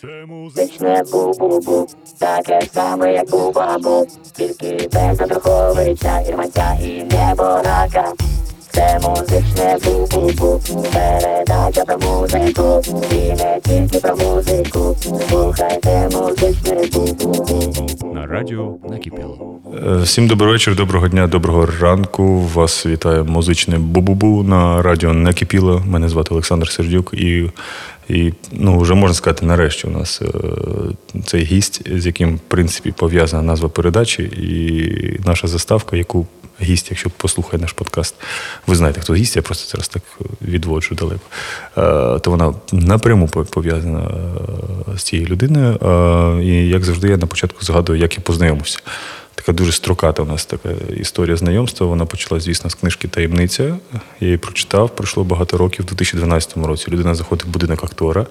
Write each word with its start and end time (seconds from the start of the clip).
Це. 0.00 0.26
Музичне 0.26 1.02
бу-бу-бу, 1.12 1.86
таке 2.18 2.60
саме, 2.74 3.12
як 3.12 3.30
бу-бабу, 3.30 4.06
тільки 4.32 4.88
без 4.92 5.20
одруховича, 5.20 6.20
ірмаця 6.20 6.78
і 6.82 7.04
неборака. 7.04 8.12
Це 8.72 8.98
музичне 9.02 9.78
бу-бу-бу, 9.84 10.60
передача 10.92 11.84
про 11.84 11.98
музику, 11.98 12.82
і 13.12 13.14
не 13.14 13.60
тільки 13.64 13.98
про 13.98 14.16
музику. 14.16 14.96
Слухайте 15.28 16.08
музичне 16.12 16.72
бу-бу-бу. 16.92 18.14
На 18.14 18.26
радіо 18.26 18.76
накипіло. 18.90 19.38
Е, 19.86 19.96
Всім 19.96 20.26
добрий 20.26 20.50
вечір, 20.50 20.76
доброго 20.76 21.08
дня, 21.08 21.26
доброго 21.26 21.68
ранку. 21.80 22.48
Вас 22.54 22.86
вітає 22.86 23.22
музичне 23.22 23.78
Бу-Бу-Бу 23.78 24.42
на 24.42 24.82
радіо 24.82 25.12
Накипіло. 25.12 25.82
Мене 25.86 26.08
звати 26.08 26.28
Олександр 26.34 26.70
Сердюк, 26.70 27.10
і, 27.14 27.50
і 28.08 28.32
ну, 28.52 28.78
вже 28.78 28.94
можна 28.94 29.14
сказати, 29.14 29.46
нарешті 29.46 29.86
у 29.86 29.90
нас 29.90 30.22
е, 30.22 30.26
цей 31.26 31.44
гість, 31.44 31.98
з 31.98 32.06
яким, 32.06 32.36
в 32.36 32.40
принципі, 32.48 32.92
пов'язана 32.96 33.42
назва 33.42 33.68
передачі, 33.68 34.22
і 34.22 35.20
наша 35.26 35.48
заставка, 35.48 35.96
яку 35.96 36.26
гість, 36.62 36.90
якщо 36.90 37.10
послухає 37.10 37.60
наш 37.62 37.72
подкаст, 37.72 38.14
ви 38.66 38.74
знаєте, 38.74 39.00
хто 39.00 39.14
гість, 39.14 39.36
я 39.36 39.42
просто 39.42 39.70
зараз 39.70 39.88
так 39.88 40.02
відводжу 40.42 40.94
далеко. 40.94 41.20
Е, 42.16 42.18
То 42.20 42.30
вона 42.30 42.54
напряму 42.72 43.28
пов'язана 43.28 44.10
е, 44.94 44.98
з 44.98 45.02
цією 45.02 45.28
людиною. 45.28 45.78
Е, 45.82 46.44
І 46.44 46.68
як 46.68 46.84
завжди, 46.84 47.08
я 47.08 47.16
на 47.16 47.26
початку 47.26 47.64
згадую, 47.64 47.98
як 47.98 48.18
я 48.18 48.20
познайомився. 48.20 48.78
Така 49.34 49.52
дуже 49.52 49.72
строката 49.72 50.22
у 50.22 50.26
нас 50.26 50.44
така 50.44 50.68
історія 50.96 51.36
знайомства. 51.36 51.86
Вона 51.86 52.06
почалась, 52.06 52.44
звісно, 52.44 52.70
з 52.70 52.74
книжки 52.74 53.08
Таємниця. 53.08 53.62
Я 54.20 54.26
її 54.26 54.36
прочитав, 54.36 54.90
пройшло 54.96 55.24
багато 55.24 55.56
років. 55.56 55.84
У 55.84 55.88
2012 55.88 56.56
році 56.56 56.90
людина 56.90 57.14
заходить 57.14 57.44
в 57.44 57.48
будинок 57.48 57.84
актора. 57.84 58.26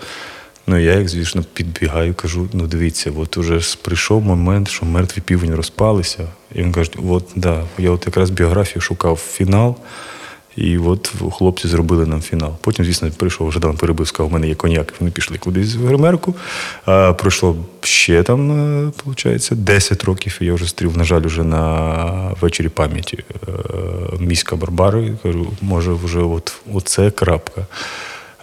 Ну, 0.69 0.77
я, 0.77 0.93
як 0.93 1.09
звісно, 1.09 1.43
підбігаю, 1.53 2.13
кажу: 2.13 2.49
ну 2.53 2.67
дивіться, 2.67 3.11
от 3.17 3.37
уже 3.37 3.59
прийшов 3.81 4.23
момент, 4.23 4.69
що 4.69 4.85
мертві 4.85 5.21
півень 5.21 5.55
розпалися. 5.55 6.27
І 6.55 6.61
він 6.61 6.71
каже: 6.71 6.91
от 7.09 7.27
да, 7.35 7.63
я 7.77 7.91
от 7.91 8.05
якраз 8.05 8.29
біографію 8.29 8.81
шукав 8.81 9.17
фінал. 9.17 9.75
І 10.55 10.77
от 10.77 11.13
хлопці 11.31 11.67
зробили 11.67 12.05
нам 12.05 12.21
фінал. 12.21 12.55
Потім, 12.61 12.85
звісно, 12.85 13.11
прийшов 13.17 13.51
Жадан 13.51 13.77
Перебив, 13.77 14.07
сказав, 14.07 14.31
у 14.31 14.33
мене 14.33 14.47
є 14.47 14.55
коньяк. 14.55 14.93
Вони 14.99 15.11
пішли 15.11 15.37
кудись 15.37 15.75
в 15.75 15.85
гримерку. 15.85 16.35
А, 16.85 17.13
пройшло 17.13 17.55
ще 17.81 18.23
там, 18.23 18.51
е, 18.51 18.91
виходить, 19.05 19.49
10 19.51 20.03
років. 20.03 20.37
Я 20.39 20.53
вже 20.53 20.67
стрів, 20.67 20.97
на 20.97 21.03
жаль, 21.03 21.21
вже 21.21 21.43
на 21.43 22.35
вечорі 22.41 22.69
пам'яті 22.69 23.17
е, 23.17 23.51
міська 24.19 24.55
Барбари. 24.55 25.17
Кажу, 25.23 25.51
може, 25.61 25.91
вже 25.91 26.19
от, 26.19 26.53
оце 26.73 27.11
крапка. 27.11 27.65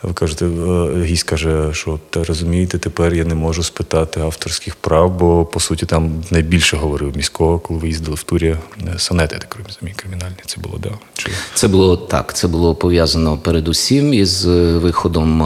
Ви 0.03 0.13
кажете, 0.13 0.47
е, 0.47 1.05
гість 1.05 1.23
каже, 1.23 1.69
що 1.73 1.99
та 2.11 2.25
розумієте, 2.25 2.79
тепер 2.79 3.15
я 3.15 3.25
не 3.25 3.35
можу 3.35 3.63
спитати 3.63 4.21
авторських 4.21 4.77
прав, 4.77 5.11
бо 5.19 5.45
по 5.45 5.61
суті 5.61 5.87
там 5.87 6.25
найбільше 6.31 6.77
говорив 6.77 7.17
міського, 7.17 7.59
коли 7.59 7.81
ви 7.81 7.89
їздили 7.89 8.17
в 8.17 8.23
турі 8.23 8.57
е, 8.83 8.99
сонети, 8.99 9.39
так 9.39 9.57
розумію, 9.67 9.97
кримінальні. 9.97 10.37
Це 10.47 10.61
було, 10.61 10.79
да? 10.79 10.91
Чи... 11.15 11.31
Це 11.55 11.69
було 11.69 11.97
так. 11.97 12.35
Це 12.35 12.49
було 12.49 12.75
пов'язано 12.75 13.39
передусім 13.39 14.15
із 14.15 14.47
е, 14.47 14.79
виходом 14.79 15.43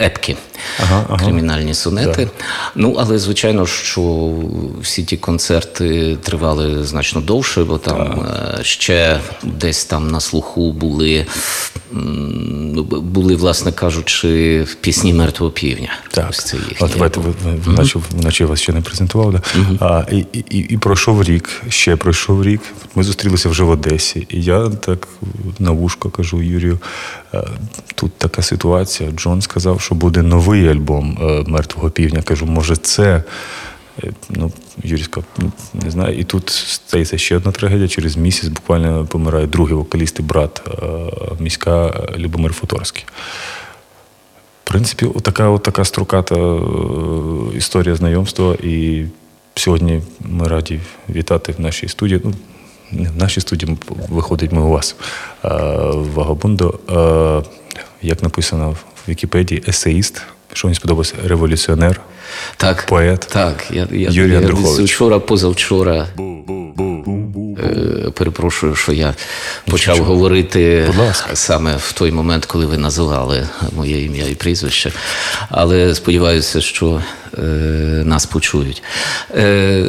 епки, 0.00 0.36
Ага, 0.82 1.06
ага. 1.08 1.24
кримінальні 1.24 1.74
сонети. 1.74 2.28
Ну, 2.74 2.96
але 2.98 3.18
звичайно, 3.18 3.66
що 3.66 4.32
всі 4.80 5.02
ті 5.04 5.16
концерти 5.16 6.16
тривали 6.22 6.84
значно 6.84 7.20
довше, 7.20 7.64
бо 7.64 7.78
там 7.78 8.26
е, 8.58 8.64
ще 8.64 9.20
десь 9.42 9.84
там 9.84 10.10
на 10.10 10.20
слуху 10.20 10.72
були, 10.72 11.26
були, 13.02 13.36
власне 13.36 13.72
кажучи, 13.72 14.66
пісні 14.80 15.14
мертвого 15.14 15.52
півня. 15.52 15.92
Так, 16.10 16.26
Ось 16.30 16.44
це 16.44 16.56
їхні. 16.56 16.76
От 16.80 16.90
давайте 16.92 17.20
ви, 17.20 17.32
ви, 17.44 17.54
ви 17.64 17.72
наче, 17.72 17.98
наче 18.22 18.44
вас 18.44 18.60
ще 18.60 18.72
не 18.72 18.80
презентував. 18.80 19.32
Да? 19.32 19.42
А, 19.80 20.04
і, 20.12 20.26
і, 20.32 20.44
і, 20.50 20.58
і 20.58 20.78
пройшов 20.78 21.22
рік, 21.22 21.62
ще 21.68 21.96
пройшов 21.96 22.44
рік. 22.44 22.60
Ми 22.94 23.02
зустрілися 23.02 23.48
вже 23.48 23.62
в 23.62 23.70
Одесі. 23.70 24.26
І 24.30 24.42
я 24.42 24.68
так 24.68 25.08
на 25.58 25.70
вушко 25.70 26.10
кажу 26.10 26.42
Юрію: 26.42 26.78
е, 27.34 27.44
тут 27.94 28.12
така 28.18 28.42
ситуація. 28.42 29.10
Джон 29.10 29.42
сказав, 29.42 29.80
що 29.80 29.94
буде 29.94 30.22
новий 30.22 30.68
альбом 30.68 31.18
е, 31.22 31.44
мертвого 31.50 31.90
півня. 31.90 32.22
Кажу, 32.22 32.46
може, 32.46 32.76
це. 32.76 33.22
Е, 34.04 34.12
Ну, 34.30 34.52
Юрій 34.82 35.02
сказав, 35.02 35.24
не 35.74 35.90
знаю. 35.90 36.18
І 36.18 36.24
тут 36.24 36.50
стається 36.50 37.18
ще 37.18 37.36
одна 37.36 37.52
трагедія. 37.52 37.88
Через 37.88 38.16
місяць 38.16 38.48
буквально 38.48 39.06
помирає 39.06 39.46
другий 39.46 39.74
вокаліст 39.74 40.20
і 40.20 40.22
брат 40.22 40.62
е, 40.68 40.86
міська 41.40 41.86
е, 41.86 42.18
Любомир 42.18 42.52
Футорський. 42.52 43.04
В 44.64 44.68
принципі, 44.68 45.06
отака, 45.14 45.48
отака 45.48 45.84
строката 45.84 46.60
історія 47.56 47.94
знайомства. 47.94 48.54
І 48.54 49.04
сьогодні 49.54 50.02
ми 50.20 50.48
раді 50.48 50.80
вітати 51.08 51.52
в 51.52 51.60
нашій 51.60 51.88
студії. 51.88 52.20
Ну, 52.24 52.34
не 52.92 53.08
в 53.10 53.16
нашій 53.16 53.40
студії 53.40 53.78
виходить 54.08 54.52
ми 54.52 54.60
у 54.62 54.68
вас. 54.68 54.96
Вагабундо. 55.92 56.78
Як 58.02 58.22
написано 58.22 58.70
в 58.70 59.08
Вікіпедії, 59.08 59.62
есеїст, 59.68 60.22
що 60.56 60.68
мені 60.68 60.74
сподобалося, 60.74 61.14
революціонер. 61.24 62.00
Так, 62.56 62.86
Поет 62.88 63.20
Так, 63.32 63.64
я, 63.70 63.88
я, 63.90 64.08
Юрій 64.10 64.32
я 64.32 64.38
Андрухович. 64.38 64.92
вчора, 64.92 65.18
позавчора. 65.18 66.06
Е, 67.58 68.10
перепрошую, 68.10 68.74
що 68.74 68.92
я 68.92 69.14
почав 69.70 69.98
говорити 69.98 70.88
саме 71.34 71.76
в 71.76 71.92
той 71.92 72.12
момент, 72.12 72.46
коли 72.46 72.66
ви 72.66 72.78
називали 72.78 73.48
моє 73.76 74.04
ім'я 74.04 74.28
і 74.28 74.34
прізвище. 74.34 74.92
Але 75.48 75.94
сподіваюся, 75.94 76.60
що 76.60 77.02
е, 77.38 77.42
нас 78.04 78.26
почують. 78.26 78.82
Е, 79.36 79.82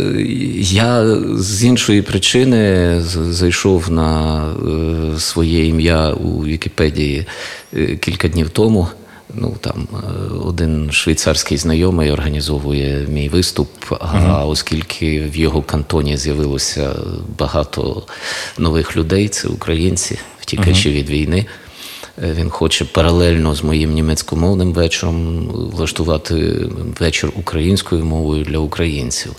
я 0.59 1.16
з 1.38 1.63
іншої 1.63 2.01
причини 2.01 2.95
зайшов 3.29 3.91
на 3.91 4.41
е, 5.16 5.19
своє 5.19 5.67
ім'я 5.67 6.11
у 6.11 6.45
Вікіпедії 6.45 7.25
е, 7.73 7.95
кілька 7.95 8.27
днів 8.27 8.50
тому. 8.50 8.88
Ну 9.33 9.55
там 9.61 9.88
е, 9.93 9.97
один 10.45 10.91
швейцарський 10.91 11.57
знайомий 11.57 12.11
організовує 12.11 13.07
мій 13.09 13.29
виступ. 13.29 13.69
А 13.99 14.45
оскільки 14.45 15.21
в 15.21 15.35
його 15.35 15.61
кантоні 15.61 16.17
з'явилося 16.17 16.95
багато 17.38 18.03
нових 18.57 18.97
людей, 18.97 19.27
це 19.27 19.47
українці, 19.47 20.19
втікачі 20.39 20.91
від 20.91 21.09
війни. 21.09 21.45
Е, 22.23 22.33
Він 22.33 22.50
хоче 22.50 22.85
паралельно 22.85 23.55
з 23.55 23.63
моїм 23.63 23.94
німецькомовним 23.94 24.73
вечором 24.73 25.47
влаштувати 25.47 26.35
вечір 27.00 27.31
українською 27.35 28.05
мовою 28.05 28.44
для 28.44 28.57
українців. 28.57 29.31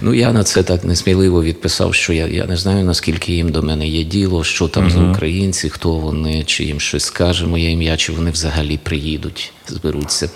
Ну 0.00 0.14
я 0.14 0.32
на 0.32 0.44
це 0.44 0.62
так 0.62 0.84
несміливо 0.84 1.42
відписав, 1.42 1.94
що 1.94 2.12
я, 2.12 2.26
я 2.26 2.46
не 2.46 2.56
знаю 2.56 2.84
наскільки 2.84 3.32
їм 3.32 3.48
до 3.48 3.62
мене 3.62 3.88
є 3.88 4.04
діло, 4.04 4.44
що 4.44 4.68
там 4.68 4.90
за 4.90 5.00
українці, 5.00 5.70
хто 5.70 5.92
вони, 5.92 6.44
чи 6.44 6.64
їм 6.64 6.80
щось 6.80 7.04
скаже 7.04 7.46
моє 7.46 7.70
ім'я, 7.70 7.96
чи 7.96 8.12
вони 8.12 8.30
взагалі 8.30 8.78
приїдуть, 8.82 9.52
зберуться. 9.68 10.30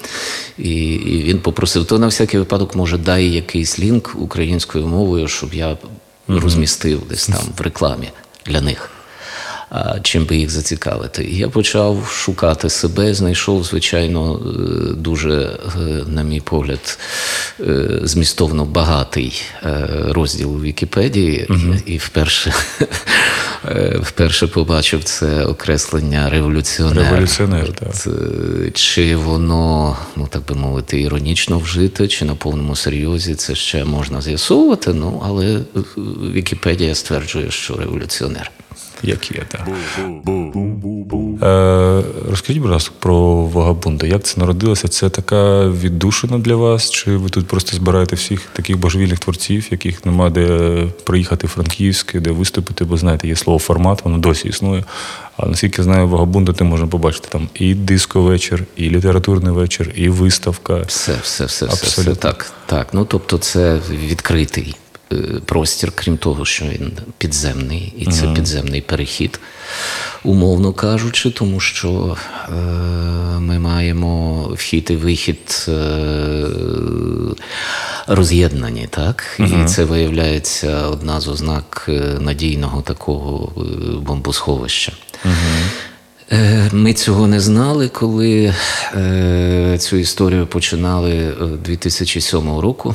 І, 0.58 0.72
і 0.84 1.22
він 1.22 1.38
попросив, 1.38 1.84
то 1.84 1.98
на 1.98 2.06
всякий 2.06 2.40
випадок, 2.40 2.74
може, 2.74 2.98
дай 2.98 3.26
якийсь 3.26 3.78
лінк 3.78 4.16
українською 4.18 4.86
мовою, 4.86 5.28
щоб 5.28 5.54
я 5.54 5.76
розмістив 6.28 7.02
десь 7.08 7.26
там 7.26 7.42
в 7.58 7.60
рекламі 7.60 8.08
для 8.46 8.60
них. 8.60 8.90
А 9.70 10.00
чим 10.00 10.24
би 10.24 10.36
їх 10.36 10.50
зацікавити. 10.50 11.24
І 11.24 11.36
я 11.36 11.48
почав 11.48 12.06
шукати 12.12 12.70
себе, 12.70 13.14
знайшов, 13.14 13.64
звичайно, 13.64 14.34
е, 14.34 14.94
дуже, 14.94 15.32
е, 15.32 15.80
на 16.06 16.22
мій 16.22 16.40
погляд, 16.40 16.98
е, 17.60 18.00
змістовно 18.02 18.64
багатий 18.64 19.42
розділ 20.08 20.56
у 20.56 20.60
Вікіпедії, 20.60 21.48
і 21.86 21.96
вперше, 21.96 22.52
вперше 24.00 24.46
побачив 24.46 25.04
це 25.04 25.44
окреслення 25.44 26.30
революціонер. 26.30 27.04
Революціонер, 27.04 27.72
так. 27.72 27.94
Чи 28.74 29.16
воно, 29.16 29.96
ну 30.16 30.28
так 30.30 30.46
би 30.46 30.54
мовити, 30.54 31.00
іронічно 31.00 31.58
вжите, 31.58 32.08
чи 32.08 32.24
на 32.24 32.34
повному 32.34 32.76
серйозі, 32.76 33.34
це 33.34 33.54
ще 33.54 33.84
можна 33.84 34.20
з'ясовувати. 34.20 34.94
Ну, 34.94 35.22
але 35.26 35.60
Вікіпедія 36.32 36.94
стверджує, 36.94 37.50
що 37.50 37.76
революціонер. 37.76 38.50
Як 39.02 39.30
є, 39.30 39.42
так. 39.48 39.68
Е, 41.42 42.02
розкажіть, 42.30 42.62
будь 42.62 42.70
ласка, 42.70 42.94
про 42.98 43.44
Вагабунда. 43.44 44.06
Як 44.06 44.22
це 44.22 44.40
народилося? 44.40 44.88
Це 44.88 45.10
така 45.10 45.68
віддушина 45.68 46.38
для 46.38 46.56
вас? 46.56 46.90
Чи 46.90 47.16
ви 47.16 47.28
тут 47.28 47.46
просто 47.46 47.76
збираєте 47.76 48.16
всіх 48.16 48.40
таких 48.52 48.78
божевільних 48.78 49.18
творців, 49.18 49.68
яких 49.70 50.06
нема 50.06 50.30
де 50.30 50.86
приїхати 51.04 51.46
в 51.46 51.50
Франківськ, 51.50 52.18
де 52.18 52.30
виступити? 52.30 52.84
Бо 52.84 52.96
знаєте, 52.96 53.28
є 53.28 53.36
слово 53.36 53.58
формат, 53.58 54.04
воно 54.04 54.18
досі 54.18 54.48
існує. 54.48 54.84
А 55.36 55.46
наскільки 55.46 55.82
знаю, 55.82 56.08
Вагабунда 56.08 56.52
ти 56.52 56.64
можна 56.64 56.86
побачити 56.86 57.28
там 57.30 57.48
і 57.54 57.74
диско-вечір, 57.74 58.64
і 58.76 58.90
літературний 58.90 59.52
вечір, 59.52 59.92
і 59.94 60.08
виставка. 60.08 60.76
Все, 60.76 61.12
все, 61.22 61.44
все, 61.44 61.66
все, 61.66 61.86
все. 61.86 62.14
Так, 62.14 62.52
так. 62.66 62.88
Ну 62.92 63.04
тобто, 63.04 63.38
це 63.38 63.78
відкритий 63.90 64.74
простір, 65.44 65.92
крім 65.94 66.16
того, 66.16 66.44
що 66.44 66.64
він 66.64 66.92
підземний, 67.18 67.94
і 67.98 68.06
це 68.06 68.26
підземний 68.34 68.80
перехід, 68.80 69.40
умовно 70.24 70.72
кажучи, 70.72 71.30
тому 71.30 71.60
що 71.60 72.16
е, 72.48 72.52
ми 73.40 73.58
маємо 73.58 74.42
вхід 74.54 74.86
і 74.90 74.96
вихід 74.96 75.66
е, 75.68 75.72
роз'єднані, 78.06 78.86
так? 78.90 79.24
І 79.38 79.64
це 79.64 79.84
виявляється 79.84 80.86
одна 80.86 81.20
з 81.20 81.28
ознак 81.28 81.86
е, 81.88 81.92
надійного 82.20 82.82
такого 82.82 83.52
е, 83.56 83.60
бомбосховища. 84.00 84.92
Е, 86.32 86.68
Ми 86.72 86.92
цього 86.94 87.26
не 87.26 87.40
знали, 87.40 87.88
коли 87.88 88.54
цю 89.78 89.96
історію 89.96 90.46
починали 90.46 91.10
е, 91.12 91.32
2007 91.64 92.58
року. 92.58 92.94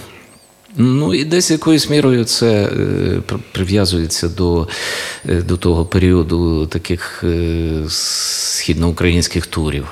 Ну 0.78 1.14
і 1.14 1.24
десь 1.26 1.52
якоюсь 1.52 1.90
мірою 1.90 2.24
це 2.26 2.64
е, 2.66 3.22
прив'язується 3.52 4.30
до, 4.30 4.68
е, 5.30 5.42
до 5.42 5.58
того 5.58 5.86
періоду 5.86 6.68
таких 6.68 7.24
е, 7.24 7.82
східноукраїнських 7.90 9.48
турів. 9.48 9.88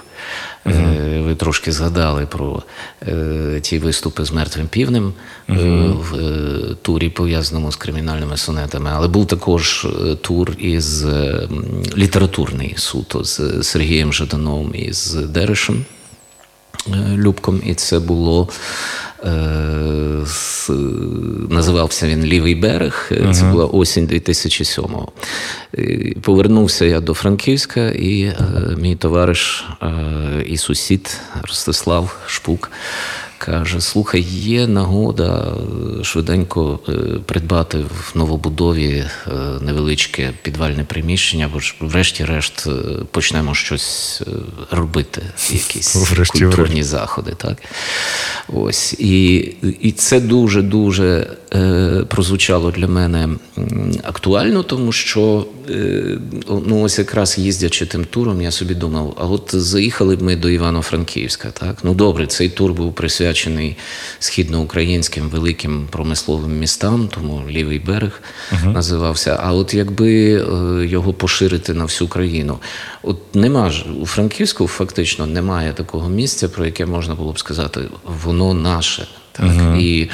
Е, 0.67 1.21
Ви 1.25 1.35
трошки 1.35 1.71
згадали 1.71 2.25
про 2.25 2.63
е, 3.07 3.59
ті 3.61 3.79
виступи 3.79 4.25
з 4.25 4.31
мертвим 4.31 4.67
півнем 4.67 5.13
е, 5.49 5.53
в 6.11 6.15
е, 6.15 6.75
турі, 6.81 7.09
пов'язаному 7.09 7.71
з 7.71 7.75
кримінальними 7.75 8.37
сонетами, 8.37 8.89
але 8.93 9.07
був 9.07 9.27
також 9.27 9.87
тур 10.21 10.51
із 10.57 11.05
літературний 11.97 12.73
суто 12.77 13.23
з 13.23 13.63
Сергієм 13.63 14.13
Жадановим 14.13 14.71
і 14.75 14.93
з 14.93 15.13
Дерешем. 15.13 15.85
Е, 16.87 17.17
Любком, 17.17 17.61
і 17.65 17.73
це 17.73 17.99
було. 17.99 18.49
е, 19.25 19.29
з- 20.25 20.69
Називався 21.49 22.07
він 22.07 22.23
Лівий 22.25 22.55
берег. 22.55 23.09
Е, 23.11 23.33
Це 23.33 23.43
була 23.45 23.65
осінь 23.65 24.07
2007-го. 24.07 25.11
Е, 25.77 26.13
Повернувся 26.21 26.85
я 26.85 26.99
до 26.99 27.13
Франківська, 27.13 27.89
і 27.89 28.21
е, 28.21 28.35
мій 28.77 28.95
товариш 28.95 29.65
е, 29.83 29.87
і 30.47 30.57
сусід 30.57 31.17
Ростислав 31.41 32.17
Шпук 32.27 32.71
каже: 33.45 33.81
слухай, 33.81 34.21
є 34.31 34.67
нагода 34.67 35.55
е, 35.99 36.03
швиденько 36.03 36.79
е, 36.89 36.91
придбати 37.25 37.77
в 37.77 38.11
новобудові 38.15 38.89
е, 39.27 39.31
невеличке 39.61 40.33
підвальне 40.41 40.83
приміщення, 40.83 41.49
бо 41.53 41.59
ж 41.59 41.75
врешті-решт 41.79 42.67
почнемо 43.11 43.55
щось 43.55 44.21
робити, 44.71 45.21
якісь 45.51 45.95
Врешті-решт. 46.11 46.31
культурні 46.31 46.83
заходи. 46.83 47.33
Так? 47.37 47.57
Ось. 48.53 48.93
І, 48.93 49.35
і 49.81 49.91
це 49.91 50.19
дуже-дуже 50.19 51.27
прозвучало 52.07 52.71
для 52.71 52.87
мене 52.87 53.29
актуально, 54.03 54.63
тому 54.63 54.91
що 54.91 55.45
ну, 56.65 56.81
ось 56.81 56.99
якраз 56.99 57.37
їздячи 57.37 57.85
тим 57.85 58.05
туром, 58.05 58.41
я 58.41 58.51
собі 58.51 58.75
думав, 58.75 59.17
а 59.19 59.25
от 59.25 59.49
заїхали 59.53 60.15
б 60.15 60.21
ми 60.21 60.35
до 60.35 60.49
Івано-Франківська. 60.49 61.51
Так? 61.51 61.77
Ну 61.83 61.93
добре, 61.93 62.27
цей 62.27 62.49
тур 62.49 62.73
був 62.73 62.93
присвячений 62.93 63.32
східноукраїнським 64.19 65.29
великим 65.29 65.87
промисловим 65.89 66.59
містам, 66.59 67.07
тому 67.07 67.41
лівий 67.49 67.79
берег 67.79 68.21
називався. 68.65 69.39
А 69.43 69.53
от 69.53 69.73
якби 69.73 70.33
е, 70.33 70.85
його 70.85 71.13
поширити 71.13 71.73
на 71.73 71.83
всю 71.83 72.07
країну, 72.07 72.57
от 73.03 73.35
нема 73.35 73.69
ж 73.69 73.85
у 74.01 74.05
Франківську 74.05 74.67
фактично 74.67 75.25
немає 75.25 75.73
такого 75.73 76.09
місця, 76.09 76.49
про 76.49 76.65
яке 76.65 76.85
можна 76.85 77.15
було 77.15 77.31
б 77.31 77.39
сказати, 77.39 77.81
воно 78.23 78.53
наше. 78.53 79.07
Так, 79.31 79.51
і, 79.79 80.09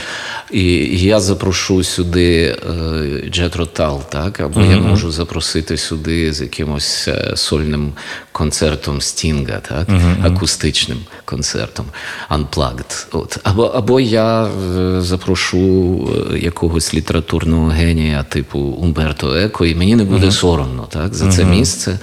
і 0.52 0.64
я 1.00 1.20
запрошу 1.20 1.84
сюди 1.84 2.58
е, 2.70 3.30
Джетротал, 3.30 4.04
так, 4.10 4.40
або 4.40 4.62
я 4.62 4.78
можу 4.78 5.12
запросити 5.12 5.78
сюди 5.78 6.34
з 6.34 6.42
якимось 6.42 7.08
е, 7.08 7.32
сольним 7.36 7.94
концертом 8.32 9.02
Стінга, 9.02 9.60
так, 9.60 9.88
акустичним 10.24 10.98
концертом 11.26 11.86
Unplugged. 12.30 13.08
От. 13.12 13.40
Або, 13.44 13.64
або 13.64 14.00
я 14.00 14.46
е, 14.46 15.02
запрошу 15.02 16.10
якогось 16.42 16.94
літературного 16.94 17.68
генія 17.68 18.24
типу 18.24 18.60
Умберто 18.60 19.36
Еко, 19.36 19.66
і 19.66 19.76
мені 19.76 19.96
не 19.96 20.04
буде 20.04 20.32
соромно 20.32 20.88
так, 20.90 21.14
за 21.14 21.32
це 21.32 21.46
місце 21.46 22.00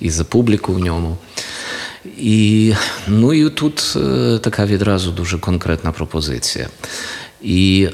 і 0.00 0.10
за 0.10 0.24
публіку 0.24 0.72
в 0.72 0.78
ньому. 0.78 1.16
І, 2.18 2.72
ну 3.08 3.32
і 3.34 3.50
тут 3.50 3.98
така 4.42 4.66
відразу 4.66 5.10
дуже 5.10 5.38
конкретна 5.38 5.92
пропозиція. 5.92 6.68
І 7.42 7.88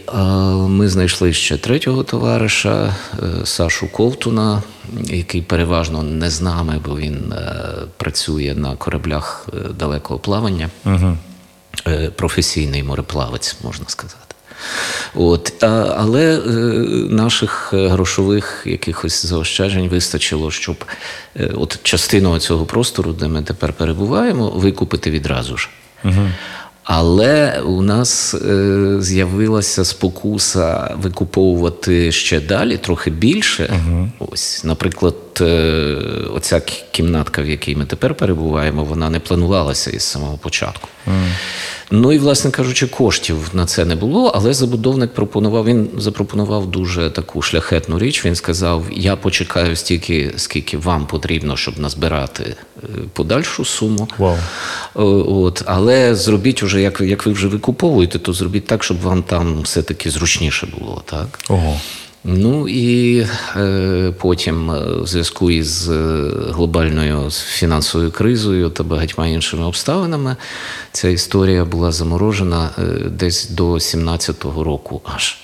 ми 0.69 0.89
знайшли 0.89 1.33
ще 1.33 1.57
третього 1.57 2.03
товариша 2.03 2.95
е, 3.23 3.47
Сашу 3.47 3.93
Ковтуна, 3.93 4.63
який 5.05 5.43
переважно 5.43 6.03
не 6.03 6.31
з 6.31 6.41
нами, 6.43 6.81
бо 6.85 6.97
він 6.97 7.33
е, 7.33 7.63
працює 7.97 8.55
на 8.57 8.77
кораблях 8.77 9.49
е, 9.53 9.69
далекого 9.79 10.21
плавання. 10.21 10.71
Е, 11.87 12.11
професійний 12.17 12.83
мореплавець, 12.83 13.57
можна 13.65 13.85
сказати. 13.89 14.35
От, 15.15 15.65
але 15.97 16.39
е, 16.39 16.51
наших 17.11 17.75
грошових 17.75 18.63
якихось 18.67 19.27
заощаджень 19.27 19.89
вистачило, 19.89 20.51
щоб 20.51 20.85
е, 21.37 21.51
от 21.55 21.79
частину 21.83 22.39
цього 22.39 22.67
простору, 22.67 23.13
де 23.13 23.29
ми 23.29 23.43
тепер 23.43 23.73
перебуваємо, 23.73 24.51
викупити 24.51 25.11
відразу 25.11 25.57
ж. 25.57 25.69
Але 26.87 27.61
у 27.61 27.83
нас 27.83 28.35
е, 28.35 28.97
з'явилася 29.01 29.85
спокуса 29.85 30.95
викуповувати 31.03 32.13
ще 32.13 32.41
далі, 32.41 32.77
трохи 32.77 33.11
більше. 33.11 33.81
Ось, 34.19 34.65
наприклад, 34.65 35.15
е, 35.41 35.97
оця 36.35 36.61
кімнатка, 36.91 37.43
в 37.43 37.49
якій 37.49 37.77
ми 37.77 37.85
тепер 37.85 38.15
перебуваємо, 38.15 38.85
вона 38.85 39.11
не 39.11 39.21
планувалася 39.21 39.91
із 39.91 40.03
самого 40.03 40.39
початку. 40.39 40.89
Ну 41.91 42.13
і, 42.13 42.19
власне 42.19 42.51
кажучи, 42.51 42.87
коштів 42.87 43.51
на 43.53 43.67
це 43.67 43.85
не 43.85 43.97
було, 43.97 44.33
але 44.35 44.55
забудовник 44.55 45.15
пропонував. 45.15 45.65
Він 45.65 45.89
запропонував 45.99 46.67
дуже 46.67 47.11
таку 47.11 47.43
шляхетну 47.43 47.99
річ. 47.99 48.25
Він 48.25 48.35
сказав: 48.35 48.85
Я 48.93 49.17
почекаю 49.17 49.77
стільки, 49.77 50.33
скільки 50.37 50.79
вам 50.79 51.07
потрібно, 51.07 51.57
щоб 51.57 51.79
назбирати 51.79 52.45
е, 52.45 52.87
подальшу 53.13 53.65
суму. 53.65 54.09
Вау. 54.19 54.37
О, 54.95 55.05
От, 55.45 55.63
але 55.67 56.15
зробіть 56.15 56.63
уже, 56.63 56.76
як, 56.83 57.01
як 57.01 57.27
ви 57.27 57.33
вже 57.33 57.49
викуповуєте, 57.49 58.19
то 58.19 58.33
зробіть 58.33 58.67
так, 58.67 58.85
щоб 58.85 59.01
вам 59.01 59.23
там 59.23 59.61
все-таки 59.61 60.11
зручніше 60.11 60.69
було. 60.79 61.03
Так? 61.07 61.39
Ого. 61.49 61.81
Ну 62.25 62.69
і 62.69 63.27
е, 63.57 64.13
потім, 64.19 64.71
е, 64.71 64.85
в 65.03 65.07
зв'язку 65.07 65.51
із 65.51 65.89
е, 65.89 66.31
глобальною 66.49 67.31
фінансовою 67.31 68.11
кризою 68.11 68.69
та 68.69 68.83
багатьма 68.83 69.27
іншими 69.27 69.65
обставинами, 69.65 70.37
ця 70.93 71.09
історія 71.09 71.65
була 71.65 71.93
заморожена 71.93 72.71
е, 72.79 72.83
десь 73.11 73.51
до 73.51 73.73
17-го 73.73 74.65
року 74.65 75.03
аж. 75.05 75.37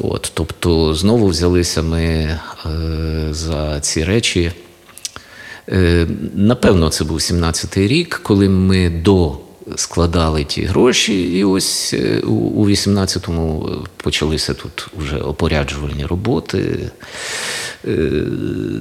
От, 0.00 0.30
тобто 0.34 0.94
знову 0.94 1.26
взялися 1.26 1.82
ми 1.82 2.02
е, 2.02 2.38
за 3.30 3.80
ці 3.80 4.04
речі. 4.04 4.52
Е, 5.68 6.06
напевно, 6.34 6.88
це 6.88 7.04
був 7.04 7.18
17-й 7.18 7.86
рік, 7.86 8.20
коли 8.22 8.48
ми 8.48 8.90
до 8.90 9.38
складали 9.76 10.44
ті 10.44 10.62
гроші, 10.62 11.38
і 11.38 11.44
ось 11.44 11.94
е, 11.94 12.20
у, 12.20 12.32
у 12.32 12.68
18-му 12.68 13.70
почалися 13.96 14.54
тут 14.54 14.88
вже 14.98 15.16
опоряджувальні 15.16 16.06
роботи, 16.06 16.90
е, 17.84 17.90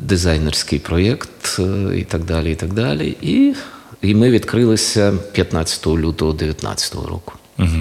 дизайнерський 0.02 0.80
проєкт 0.80 1.60
е, 1.60 1.98
і 1.98 2.04
так 2.04 2.24
далі. 2.24 2.52
І 2.52 2.56
так 2.56 2.74
далі. 2.74 3.18
І, 3.22 3.54
і 4.02 4.16
ми 4.16 4.30
відкрилися 4.30 5.14
15 5.32 5.88
лютого 5.88 6.34
2019 6.34 6.96
року. 6.96 7.34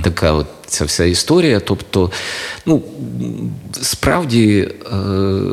Така 0.03 0.33
от 0.33 0.47
ця 0.67 0.85
вся 0.85 1.05
історія. 1.05 1.61
Тобто, 1.61 2.11
ну 2.67 2.83
справді 3.83 4.59
е, 4.59 4.97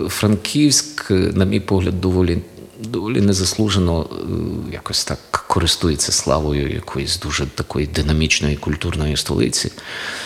Франківськ, 0.07 1.11
на 1.11 1.45
мій 1.45 1.59
погляд, 1.59 2.01
доволі 2.01 2.37
доволі 2.79 3.21
незаслужено 3.21 4.05
е, 4.11 4.73
якось 4.73 5.05
так 5.05 5.19
користується 5.47 6.11
славою 6.11 6.73
якоїсь 6.73 7.19
дуже 7.19 7.45
такої 7.45 7.87
динамічної 7.87 8.55
культурної 8.55 9.17
столиці, 9.17 9.71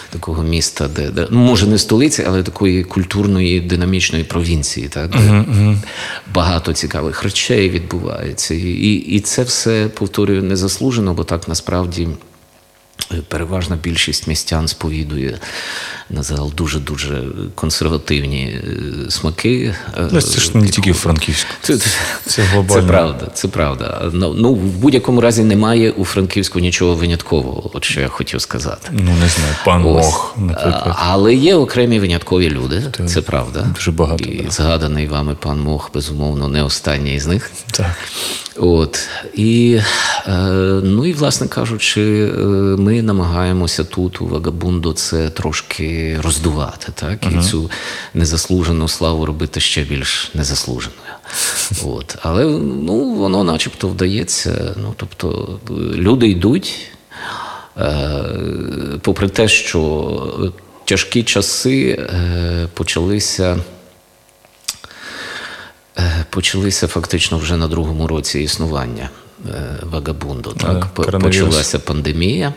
такого 0.09 0.43
міста, 0.43 0.87
де, 0.87 1.09
де 1.09 1.27
ну, 1.29 1.39
може 1.39 1.67
не 1.67 1.77
столиці, 1.77 2.23
але 2.27 2.43
такої 2.43 2.83
культурної 2.83 3.61
динамічної 3.61 4.23
провінції, 4.23 4.87
так, 4.87 5.09
де 5.09 5.45
багато 6.33 6.73
цікавих 6.73 7.23
речей 7.23 7.69
відбувається. 7.69 8.53
І, 8.53 8.93
і 8.93 9.19
це 9.19 9.43
все 9.43 9.89
повторюю 9.95 10.43
незаслужено, 10.43 11.13
бо 11.13 11.23
так 11.23 11.47
насправді. 11.47 12.07
Переважна 13.27 13.75
більшість 13.75 14.27
містян 14.27 14.67
сповідує 14.67 15.39
на 16.09 16.23
загал 16.23 16.51
дуже-дуже 16.55 17.23
консервативні 17.55 18.43
е, 18.45 19.11
смаки. 19.11 19.73
Е, 19.97 20.07
Ну, 20.11 20.21
це 20.21 20.39
ж 20.39 20.57
не 20.57 20.69
тільки 20.69 20.93
Франківську. 20.93 21.49
Це, 21.61 21.77
Це 22.25 22.41
глобально. 22.41 22.81
Це 22.81 22.87
правда, 22.87 23.27
це 23.33 23.47
правда. 23.47 24.09
Ну, 24.13 24.33
ну, 24.37 24.53
в 24.53 24.57
будь-якому 24.77 25.21
разі 25.21 25.43
немає 25.43 25.91
у 25.91 26.05
Франківську 26.05 26.59
нічого 26.59 26.95
виняткового, 26.95 27.71
от 27.73 27.83
що 27.83 28.01
я 28.01 28.07
хотів 28.07 28.41
сказати. 28.41 28.89
Ну, 28.91 29.11
не 29.21 29.27
знаю, 29.27 29.55
пан 29.65 29.85
Ось. 29.85 30.05
Мох, 30.05 30.35
наприклад. 30.37 30.95
Але 30.97 31.35
є 31.35 31.55
окремі 31.55 31.99
виняткові 31.99 32.49
люди, 32.49 32.83
це 33.07 33.21
правда. 33.21 33.67
дуже 33.75 33.91
багато, 33.91 34.23
І 34.23 34.43
да. 34.43 34.51
згаданий 34.51 35.07
вами 35.07 35.35
пан 35.39 35.59
Мох, 35.59 35.91
безумовно, 35.93 36.47
не 36.47 36.63
останній 36.63 37.19
з 37.19 37.27
них. 37.27 37.51
Так. 37.71 37.95
От 38.55 39.07
і 39.33 39.79
е, 40.27 40.31
ну 40.83 41.05
і 41.05 41.13
власне 41.13 41.47
кажучи, 41.47 42.01
ми 42.77 43.01
намагаємося 43.01 43.83
тут 43.83 44.21
у 44.21 44.27
Вагабунду 44.27 44.93
це 44.93 45.29
трошки 45.29 45.92
роздувати, 46.23 46.91
так 46.95 47.25
і 47.31 47.43
цю 47.43 47.71
незаслужену 48.13 48.87
славу 48.87 49.25
робити 49.25 49.59
ще 49.59 49.83
більш 49.83 50.31
незаслуженою. 50.33 51.01
От, 51.85 52.15
але 52.21 52.45
ну 52.59 53.13
воно, 53.13 53.43
начебто, 53.43 53.87
вдається. 53.87 54.75
Ну 54.77 54.93
тобто, 54.97 55.59
люди 55.95 56.27
йдуть. 56.27 56.89
Е, 57.77 58.23
попри 59.01 59.29
те, 59.29 59.47
що 59.47 60.51
тяжкі 60.85 61.23
часи 61.23 61.89
е, 61.89 62.67
почалися. 62.73 63.59
Е, 65.97 66.25
Почалися 66.29 66.87
фактично 66.87 67.37
вже 67.37 67.57
на 67.57 67.67
другому 67.67 68.07
році 68.07 68.39
існування 68.39 69.09
Вагабунду. 69.83 70.53
Так? 70.53 70.87
Почалася 70.93 71.79
пандемія. 71.79 72.53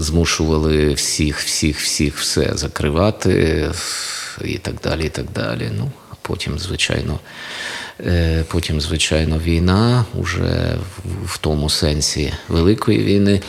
Змушували 0.00 0.92
всіх, 0.92 1.40
всіх, 1.40 1.80
всіх 1.80 2.18
все 2.18 2.50
закривати 2.54 3.70
і 4.44 4.58
так 4.58 4.74
далі. 4.84 5.06
і 5.06 5.08
так 5.08 5.26
далі. 5.34 5.70
Ну, 5.78 5.90
а 6.10 6.14
потім, 6.22 6.58
звичайно, 6.58 7.18
е, 8.00 8.44
потім, 8.48 8.80
звичайно, 8.80 9.38
війна 9.38 10.04
уже 10.14 10.76
в 11.26 11.38
тому 11.38 11.70
сенсі 11.70 12.32
Великої 12.48 12.98
війни. 12.98 13.40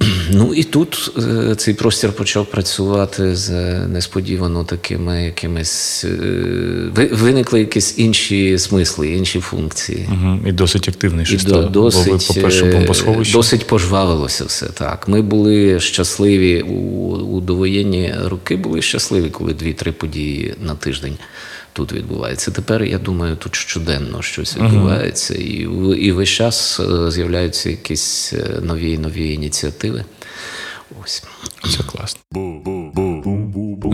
Ну 0.32 0.54
і 0.54 0.62
тут 0.62 1.12
е, 1.18 1.54
цей 1.54 1.74
простір 1.74 2.12
почав 2.12 2.46
працювати 2.46 3.36
з 3.36 3.50
е, 3.50 3.86
несподівано 3.88 4.64
такими 4.64 5.24
якимись. 5.24 6.04
е, 6.04 7.08
виникли 7.12 7.60
якісь 7.60 7.98
інші 7.98 8.58
смисли, 8.58 9.08
інші 9.08 9.40
функції. 9.40 10.08
Угу. 10.12 10.40
І 10.46 10.52
досить 10.52 10.88
активний 10.88 11.26
щось 11.26 11.44
до, 11.44 11.50
став. 11.50 11.60
Бо 11.62 11.66
ви, 11.66 11.72
досить, 11.72 12.26
по-перше, 12.28 12.64
бомбосховище. 12.64 13.32
досить 13.32 13.66
пожвавилося 13.66 14.44
все 14.44 14.66
так. 14.66 15.08
Ми 15.08 15.22
були 15.22 15.80
щасливі 15.80 16.60
у, 16.60 16.74
у 17.16 17.40
довоєнні 17.40 18.14
роки, 18.24 18.56
були 18.56 18.82
щасливі, 18.82 19.30
коли 19.30 19.54
дві-три 19.54 19.92
події 19.92 20.54
на 20.60 20.74
тиждень 20.74 21.18
тут 21.72 21.92
відбуваються. 21.92 22.50
Тепер 22.50 22.82
я 22.82 22.98
думаю, 22.98 23.36
тут 23.36 23.54
щоденно 23.54 24.22
щось 24.22 24.56
відбувається, 24.56 25.34
і, 25.34 25.68
і 25.98 26.12
весь 26.12 26.28
час 26.28 26.80
е, 26.80 27.10
з'являються 27.10 27.70
якісь 27.70 28.32
е, 28.32 28.60
нові 28.62 28.98
нові 28.98 29.32
ініціативи. 29.32 30.04
Ось. 31.04 31.24
Це 31.62 31.82
класно. 31.82 32.20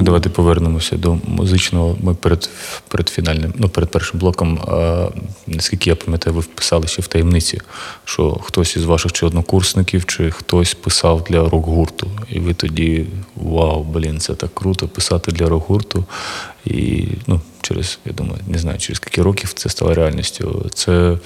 Давайте 0.02 0.30
повернемося 0.30 0.97
до 0.97 1.18
музичного. 1.25 1.97
Ми 2.00 2.14
перед, 2.14 2.50
перед 2.88 3.09
фінальним, 3.09 3.54
ну 3.56 3.68
перед 3.68 3.90
першим 3.90 4.21
блоком, 4.21 4.59
а, 4.59 5.09
наскільки 5.47 5.90
я 5.90 5.97
пам'ятаю, 5.97 6.37
ви 6.37 6.40
вписали 6.40 6.87
ще 6.87 7.02
в 7.02 7.06
таємниці, 7.06 7.61
що 8.04 8.33
хтось 8.42 8.76
із 8.76 8.85
ваших 8.85 9.12
чи 9.12 9.26
однокурсників, 9.26 10.06
чи 10.06 10.30
хтось 10.30 10.75
писав 10.75 11.25
для 11.30 11.49
рок-гурту. 11.49 12.11
І 12.30 12.38
ви 12.38 12.54
тоді 12.54 13.06
вау, 13.37 13.83
блін, 13.83 14.21
це 14.21 14.35
так 14.35 14.50
круто 14.54 14.88
писати 14.88 15.33
для 15.33 15.49
рок-гурту. 15.49 16.04
І 16.64 17.09
ну, 17.26 17.40
через, 17.68 17.99
я 18.04 18.12
думаю, 18.12 18.40
не 18.46 18.58
знаю, 18.58 18.78
через 18.78 18.96
скільки 18.96 19.23
років 19.23 19.52
це 19.52 19.68
стало 19.68 19.94
реальністю. 19.94 20.70
Це 20.75 21.18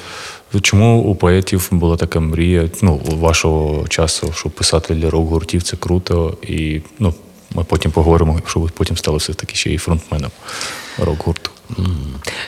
чому 0.60 1.02
у 1.02 1.14
поетів 1.14 1.68
була 1.70 1.96
така 1.96 2.20
мрія, 2.20 2.68
ну, 2.82 3.00
вашого 3.06 3.88
часу, 3.88 4.32
щоб 4.36 4.52
писати 4.52 4.94
для 4.94 5.10
рок-гуртів, 5.10 5.62
це 5.62 5.76
круто. 5.76 6.36
І 6.42 6.80
ну, 6.98 7.14
ми 7.54 7.64
потім 7.64 7.90
поговоримо, 7.90 8.40
що 8.46 8.60
ви 8.60 8.68
потім 8.74 8.96
стали 8.96 9.18
все 9.18 9.32
таки 9.32 9.54
ще 9.54 9.70
і 9.70 9.78
фронтменом 9.78 10.30
рок-гурту. 10.98 11.50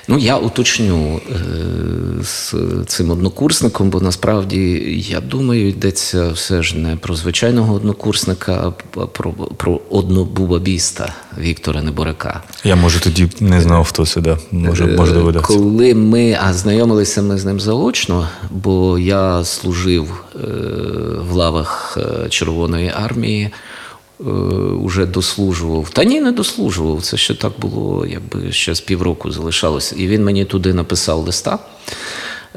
Ну, 0.09 0.18
я 0.18 0.37
уточню 0.37 1.21
е, 1.30 2.25
з 2.25 2.54
цим 2.87 3.11
однокурсником, 3.11 3.90
бо 3.90 4.00
насправді, 4.00 4.85
я 5.09 5.21
думаю, 5.21 5.68
йдеться 5.68 6.30
все 6.30 6.62
ж 6.62 6.76
не 6.76 6.97
про 6.97 7.14
звичайного 7.14 7.75
однокурсника, 7.75 8.73
а 8.97 9.00
про, 9.06 9.32
про 9.32 9.80
однобубабіста 9.90 11.14
Віктора 11.38 11.82
Неборака. 11.82 12.42
Я 12.64 12.76
може 12.76 13.00
тоді 13.00 13.28
не 13.40 13.61
знав, 13.61 13.85
хто 13.88 14.06
це, 14.06 14.21
да. 14.21 14.38
може, 14.50 14.87
може 14.87 15.12
Е, 15.12 15.14
доведеться. 15.14 15.47
Коли 15.47 15.94
ми 15.94 16.38
а 16.42 16.52
знайомилися 16.52 17.23
ми 17.23 17.38
з 17.38 17.44
ним 17.44 17.61
заочно, 17.61 18.28
бо 18.50 18.99
я 18.99 19.44
служив 19.44 20.25
е, 20.35 20.38
в 21.30 21.32
лавах 21.32 21.99
е, 22.00 22.28
Червоної 22.28 22.92
армії, 22.94 23.42
е, 23.44 23.52
уже 24.82 25.06
дослужував. 25.06 25.90
Та 25.90 26.04
ні, 26.04 26.20
не 26.20 26.32
дослужував. 26.32 27.02
Це 27.02 27.16
ще 27.16 27.34
так 27.34 27.52
було, 27.58 28.06
якби 28.06 28.52
ще 28.52 28.74
з 28.74 28.80
півроку 28.80 29.30
залишалося. 29.30 29.94
І 29.98 30.06
він 30.08 30.24
мені 30.24 30.44
туди 30.44 30.74
написав 30.74 31.18
листа. 31.18 31.58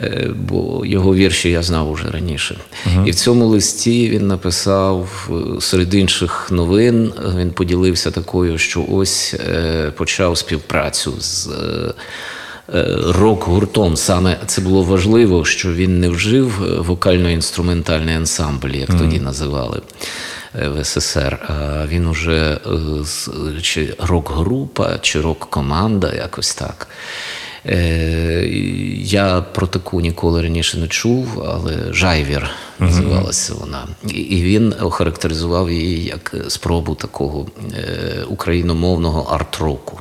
е, 0.04 0.30
Бо 0.50 0.86
його 0.86 1.16
вірші 1.16 1.50
я 1.50 1.64
знав 1.64 1.92
уже 1.92 2.08
раніше. 2.12 2.58
І 3.06 3.12
в 3.12 3.16
цьому 3.16 3.46
листі 3.48 4.10
він 4.10 4.28
написав 4.28 5.30
е, 5.58 5.62
серед 5.62 5.94
інших 5.94 6.48
новин. 6.52 7.14
е, 7.26 7.34
Він 7.40 7.52
поділився 7.52 8.12
такою, 8.12 8.58
що 8.58 8.86
ось 8.92 9.34
е, 9.34 9.92
почав 9.98 10.38
співпрацю 10.38 11.14
з 11.20 11.48
е, 11.48 11.94
е, 12.74 12.98
рок-гуртом. 13.08 13.98
Саме 13.98 14.38
це 14.46 14.62
було 14.62 14.84
важливо, 14.84 15.46
що 15.46 15.74
він 15.74 16.00
не 16.00 16.10
вжив 16.10 16.64
е, 16.64 16.80
вокально-інструментальний 16.82 18.16
ансамбль, 18.16 18.70
як 18.76 18.98
тоді 18.98 19.20
називали 19.20 19.78
е, 19.78 19.82
в 20.62 20.84
СССР. 20.84 21.40
А 21.48 21.86
він 21.88 22.08
уже 22.08 22.60
е, 23.58 23.62
чи 23.62 23.94
рок-група, 24.00 24.98
чи 25.02 25.22
рок-команда, 25.22 26.14
якось 26.14 26.56
так. 26.56 26.88
Е, 27.66 28.48
Я 28.98 29.42
про 29.42 29.68
таку 29.68 30.02
ніколи 30.02 30.42
раніше 30.42 30.78
не 30.78 30.88
чув, 30.88 31.44
але 31.48 31.94
Жайвір 31.94 32.50
називалася 32.80 33.54
вона. 33.54 33.88
І- 34.08 34.12
І 34.12 34.44
він 34.44 34.74
охарактеризував 34.82 35.72
її 35.72 36.04
як 36.04 36.36
спробу 36.48 36.96
такого 36.96 37.48
е, 37.78 38.24
україномовного 38.28 39.22
арт-року. 39.36 40.00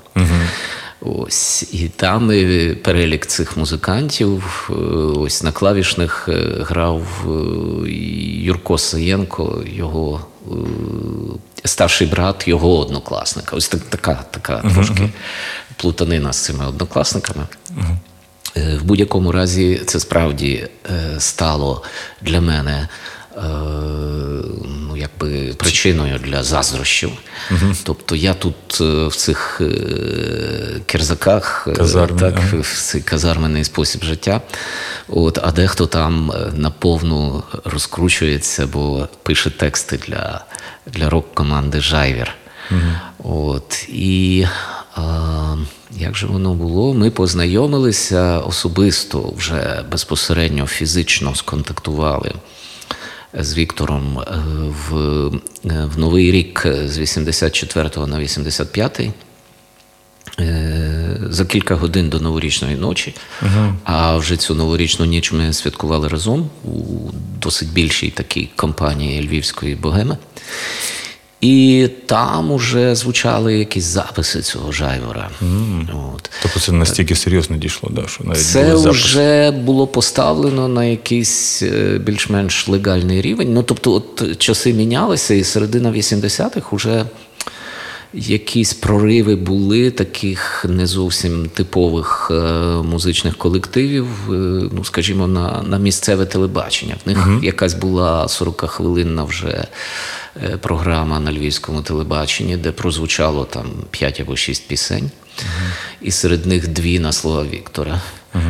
Ось 1.00 1.68
і 1.74 1.88
там 1.88 2.30
е, 2.30 2.74
перелік 2.74 3.26
цих 3.26 3.56
музикантів. 3.56 4.70
Ось 5.16 5.42
на 5.42 5.52
клавішних 5.52 6.28
грав 6.60 7.02
Юрко 8.42 8.78
Саєнко, 8.78 9.62
його 9.74 10.20
старший 11.64 12.06
брат 12.06 12.48
його 12.48 12.78
однокласника. 12.78 13.56
Ось 13.56 13.68
так, 13.68 13.80
така, 13.80 14.24
така 14.30 14.62
трошки 14.74 15.10
плутанина 15.76 16.32
з 16.32 16.44
цими 16.44 16.66
однокласниками. 16.66 17.46
Е, 18.56 18.76
В 18.76 18.84
будь-якому 18.84 19.32
разі, 19.32 19.82
це 19.86 20.00
справді 20.00 20.68
е, 20.90 21.20
стало 21.20 21.82
для 22.22 22.40
мене. 22.40 22.88
Е, 24.94 24.96
Ну, 24.96 25.00
якби 25.00 25.54
причиною 25.54 26.18
для 26.18 26.42
заздрощів. 26.42 27.10
Тобто 27.84 28.16
я 28.16 28.34
тут 28.34 28.80
е, 28.80 29.06
в 29.06 29.16
цих 29.16 29.60
е, 29.60 30.80
кирзаках, 30.86 31.64
е, 31.68 31.72
Казармі, 31.72 32.20
так, 32.20 32.34
ага. 32.38 32.56
в 32.60 32.82
цей 32.82 33.00
казарменний 33.00 33.64
спосіб 33.64 34.04
життя. 34.04 34.40
От, 35.08 35.38
а 35.42 35.52
дехто 35.52 35.86
там 35.86 36.30
е, 36.30 36.52
наповну 36.56 37.42
розкручується, 37.64 38.66
бо 38.66 39.08
пише 39.22 39.50
тексти 39.50 40.00
для, 40.08 40.44
для 40.86 41.10
рок-команди 41.10 41.80
Жайвір. 41.80 42.34
От, 43.18 43.88
і 43.88 44.46
а, 44.94 45.56
як 45.90 46.16
же 46.16 46.26
воно 46.26 46.54
було? 46.54 46.94
Ми 46.94 47.10
познайомилися 47.10 48.38
особисто, 48.38 49.32
вже 49.36 49.84
безпосередньо 49.90 50.66
фізично 50.66 51.34
сконтактували 51.34 52.32
з 53.38 53.54
Віктором 53.54 54.18
е, 54.18 54.24
в, 54.68 54.96
е, 55.64 55.88
в 55.94 55.98
Новий 55.98 56.32
рік 56.32 56.66
з 56.86 56.98
84 56.98 57.90
на 58.06 58.18
85 58.18 59.00
е, 60.40 61.16
за 61.30 61.44
кілька 61.44 61.74
годин 61.74 62.08
до 62.08 62.20
новорічної 62.20 62.76
ночі. 62.76 63.14
А 63.84 64.16
вже 64.16 64.36
цю 64.36 64.54
новорічну 64.54 65.04
ніч 65.04 65.32
ми 65.32 65.52
святкували 65.52 66.08
разом 66.08 66.50
у 66.64 67.10
досить 67.40 67.72
більшій 67.72 68.10
такій 68.10 68.48
компанії 68.56 69.28
Львівської 69.28 69.74
богеми. 69.74 70.16
І 71.44 71.88
там 72.06 72.50
уже 72.50 72.94
звучали 72.94 73.58
якісь 73.58 73.84
записи 73.84 74.42
цього 74.42 74.72
жайвора. 74.72 75.30
От. 76.14 76.30
Тобто 76.42 76.60
це 76.60 76.72
настільки 76.72 77.14
серйозно 77.16 77.56
дійшло, 77.56 77.90
да, 77.92 78.02
що 78.06 78.24
навіть 78.24 78.42
Це 78.42 78.62
були 78.64 78.76
записи. 78.76 78.90
вже 78.90 79.50
було 79.50 79.86
поставлено 79.86 80.68
на 80.68 80.84
якийсь 80.84 81.62
е, 81.62 81.98
більш-менш 81.98 82.68
легальний 82.68 83.20
рівень. 83.22 83.52
Ну, 83.54 83.62
тобто, 83.62 83.92
от 83.92 84.38
часи 84.38 84.72
мінялися, 84.72 85.34
і 85.34 85.44
середина 85.44 85.92
80-х 85.92 86.76
вже 86.76 87.04
якісь 88.16 88.74
прориви 88.74 89.36
були 89.36 89.90
таких 89.90 90.64
не 90.68 90.86
зовсім 90.86 91.48
типових 91.48 92.28
е, 92.30 92.34
музичних 92.82 93.36
колективів, 93.36 94.06
е, 94.28 94.32
ну, 94.72 94.84
скажімо, 94.84 95.26
на, 95.26 95.62
на 95.62 95.78
місцеве 95.78 96.26
телебачення. 96.26 96.96
В 97.04 97.08
них 97.08 97.18
якась 97.42 97.74
була 97.74 98.26
40-хвилинна 98.26 99.26
вже 99.26 99.66
е, 100.42 100.56
програма 100.56 101.20
на 101.20 101.32
львівському 101.32 101.82
телебаченні, 101.82 102.56
де 102.56 102.72
прозвучало 102.72 103.44
там 103.44 103.66
5 103.90 104.20
або 104.20 104.36
6 104.36 104.68
пісень, 104.68 105.10
і 106.02 106.10
серед 106.10 106.46
них 106.46 106.68
дві 106.68 106.98
на 106.98 107.12
слова 107.12 107.44
Віктора. 107.44 108.00
Е, 108.34 108.40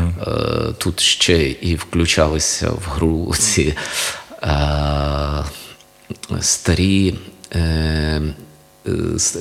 Тут 0.78 1.00
ще 1.00 1.50
і 1.50 1.74
включалися 1.74 2.70
в 2.70 2.90
гру 2.94 3.34
ці 3.38 3.74
старі. 6.40 7.14
Е, 7.54 8.22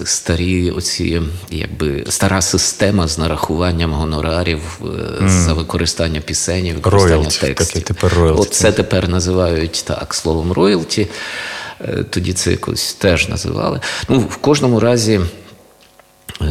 Старі 0.06 0.72
оці, 0.72 1.22
якби 1.50 2.06
стара 2.10 2.42
система 2.42 3.08
з 3.08 3.18
нарахуванням 3.18 3.94
гонорарів 3.94 4.62
mm. 4.82 5.28
за 5.28 5.54
використання 5.54 6.22
пісень, 6.22 6.66
і 6.66 6.74
використання 6.74 7.16
Роялті, 7.16 7.40
текстів. 7.40 7.74
таке 7.74 7.86
тепер 7.86 8.14
роялті. 8.14 8.42
От 8.42 8.54
це 8.54 8.72
тепер 8.72 9.10
називають 9.10 9.84
так 9.88 10.14
словом 10.14 10.52
роялті. 10.52 11.08
Е, 11.82 12.04
Тоді 12.10 12.34
це 12.34 12.52
якось 12.52 12.94
теж 12.94 13.30
називали. 13.30 13.80
Ну, 14.10 14.20
в 14.20 14.38
кожному 14.38 14.80
разі, 14.80 15.22
е, 16.42 16.46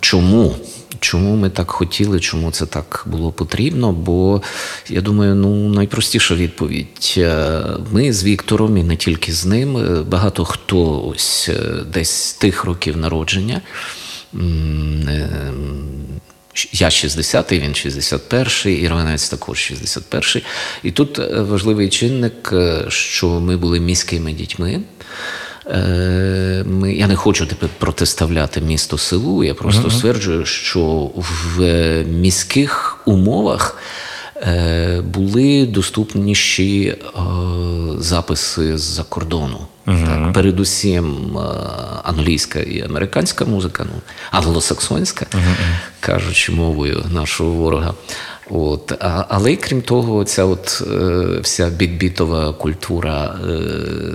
чому? 0.00 0.56
Чому 1.00 1.36
ми 1.36 1.50
так 1.50 1.70
хотіли, 1.70 2.20
чому 2.20 2.50
це 2.50 2.66
так 2.66 3.04
було 3.06 3.32
потрібно? 3.32 3.92
Бо 3.92 4.42
я 4.88 5.00
думаю, 5.00 5.34
ну 5.34 5.68
найпростіша 5.68 6.34
відповідь. 6.34 7.14
Е, 7.18 7.62
Ми 7.92 8.12
з 8.12 8.24
Віктором 8.24 8.76
і 8.76 8.82
не 8.82 8.96
тільки 8.96 9.32
з 9.32 9.46
ним, 9.46 9.76
е, 9.76 10.02
багато 10.02 10.44
хто 10.44 11.06
ось 11.06 11.48
е, 11.48 11.60
десь 11.92 12.10
з 12.10 12.32
тих 12.32 12.64
років 12.64 12.96
народження. 12.96 13.60
я 16.72 16.88
60-й, 16.88 17.58
він 17.58 17.72
61-й, 17.72 18.82
Ірванець 18.82 19.28
також 19.28 19.58
61-й. 19.58 20.42
І 20.82 20.90
тут 20.90 21.18
важливий 21.38 21.88
чинник, 21.88 22.52
що 22.88 23.28
ми 23.28 23.56
були 23.56 23.80
міськими 23.80 24.32
дітьми. 24.32 24.80
Е, 25.70 26.62
Ми, 26.66 26.92
я 26.94 27.06
не 27.06 27.16
хочу 27.16 27.46
тепер 27.46 27.68
протиставляти 27.78 28.60
місто 28.60 28.98
селу. 28.98 29.44
Я 29.44 29.54
просто 29.54 29.90
стверджую, 29.90 30.44
що 30.46 31.10
в 31.14 31.62
е, 31.62 32.04
міських 32.08 32.98
умовах 33.04 33.76
е, 34.36 35.00
були 35.04 35.66
доступніші 35.66 36.86
е, 36.88 37.20
записи 37.98 38.78
з-за 38.78 39.02
кордону. 39.02 39.58
Так, 39.84 40.32
передусім 40.32 41.36
е, 41.38 41.40
англійська 42.04 42.58
і 42.58 42.80
американська 42.82 43.44
музика, 43.44 43.84
ну, 43.84 44.00
англосаксонська, 44.30 45.26
кажучи 46.00 46.52
мовою 46.52 47.04
нашого 47.12 47.50
ворога. 47.50 47.94
От, 48.50 48.92
а, 49.00 49.24
але 49.28 49.56
крім 49.56 49.82
того, 49.82 50.24
ця 50.24 50.44
от 50.44 50.82
е, 50.92 51.40
вся 51.40 51.70
бікбітова 51.70 52.52
культура 52.52 53.38
е, 53.44 53.58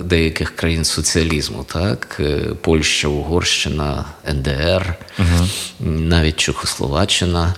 деяких 0.04 0.56
країн 0.56 0.86
соціалізму, 0.86 1.64
так? 1.64 2.18
Е, 2.20 2.40
Польща, 2.62 3.08
Угорщина, 3.08 4.06
НДР, 4.34 4.96
навіть 5.80 6.36
Чехословаччина, 6.36 7.54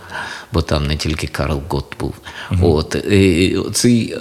бо 0.54 0.62
там 0.62 0.88
не 0.88 0.98
тільки 0.98 1.28
Карл 1.28 1.62
Гот 1.70 1.96
був. 2.00 2.14
От, 2.62 2.96
і 2.96 3.58
цей 3.74 4.12
е, 4.12 4.18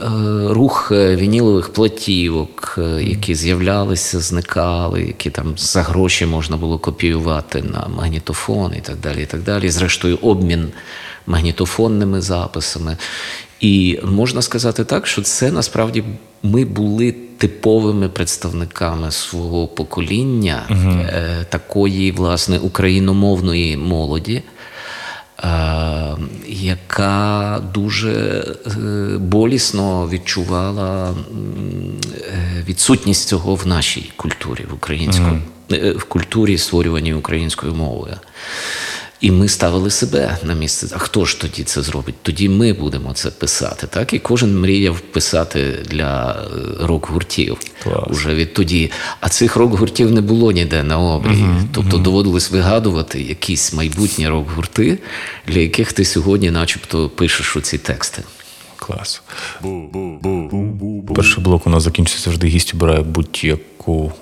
рух 0.48 0.92
е, 0.92 1.16
вінілових 1.16 1.72
платівок, 1.72 2.78
е, 2.78 3.02
які 3.02 3.34
з'являлися, 3.34 4.20
зникали, 4.20 5.02
які 5.02 5.30
там 5.30 5.54
за 5.56 5.82
гроші 5.82 6.26
можна 6.26 6.56
було 6.56 6.78
копіювати 6.78 7.62
на 7.62 7.88
магнітофон 7.96 8.74
і 8.78 8.80
так 8.80 8.96
далі. 8.96 9.22
І 9.22 9.26
так 9.26 9.42
далі. 9.42 9.70
Зрештою, 9.70 10.18
обмін 10.22 10.68
магнітофонними 11.26 12.20
записами. 12.20 12.96
І 13.60 13.98
можна 14.04 14.42
сказати 14.42 14.84
так, 14.84 15.06
що 15.06 15.22
це 15.22 15.52
насправді 15.52 16.04
ми 16.42 16.64
були 16.64 17.14
типовими 17.38 18.08
представниками 18.08 19.10
свого 19.12 19.66
покоління, 19.68 20.62
е, 20.70 21.46
такої, 21.48 22.12
власне, 22.12 22.58
україномовної 22.58 23.76
молоді. 23.76 24.42
е, 25.44 26.16
Яка 26.48 27.60
дуже 27.74 28.12
е, 28.66 28.70
болісно 29.18 30.08
відчувала 30.08 31.14
відсутність 32.68 33.28
цього 33.28 33.54
в 33.54 33.66
нашій 33.66 34.12
культурі, 34.16 34.64
в 34.70 34.74
українському, 34.74 35.38
е, 35.72 35.92
в 35.92 36.04
культурі, 36.04 36.58
створюваній 36.58 37.14
українською 37.14 37.74
мовою. 37.74 38.14
І 39.22 39.30
ми 39.30 39.48
ставили 39.48 39.90
себе 39.90 40.38
на 40.44 40.54
місце. 40.54 40.86
А 40.92 40.98
хто 40.98 41.24
ж 41.24 41.40
тоді 41.40 41.64
це 41.64 41.82
зробить? 41.82 42.14
Тоді 42.22 42.48
ми 42.48 42.72
будемо 42.72 43.12
це 43.12 43.30
писати. 43.30 43.86
Так 43.86 44.12
і 44.14 44.18
кожен 44.18 44.60
мріяв 44.60 45.00
писати 45.00 45.78
для 45.90 46.32
е, 46.32 46.86
рок-гуртів 46.86 47.58
уже 48.10 48.34
відтоді. 48.34 48.90
А 49.20 49.28
цих 49.28 49.56
рок-гуртів 49.56 50.12
не 50.12 50.20
було 50.20 50.52
ніде 50.52 50.82
на 50.82 50.98
обрії. 50.98 51.46
тобто 51.72 51.98
доводилось 51.98 52.50
вигадувати 52.50 53.22
якісь 53.22 53.72
майбутні 53.72 54.28
рок-гурти, 54.28 54.98
для 55.46 55.60
яких 55.60 55.92
ти 55.92 56.04
сьогодні, 56.04 56.50
начебто, 56.50 57.08
пишеш 57.08 57.56
оці 57.56 57.78
тексти. 57.78 58.22
Клас. 58.76 59.22
Перший 61.14 61.44
блок 61.44 61.66
у 61.66 61.70
нас 61.70 61.82
закінчиться 61.82 62.24
завжди 62.24 62.46
гість 62.46 62.74
обирає 62.74 63.00
будь-яку. 63.00 64.12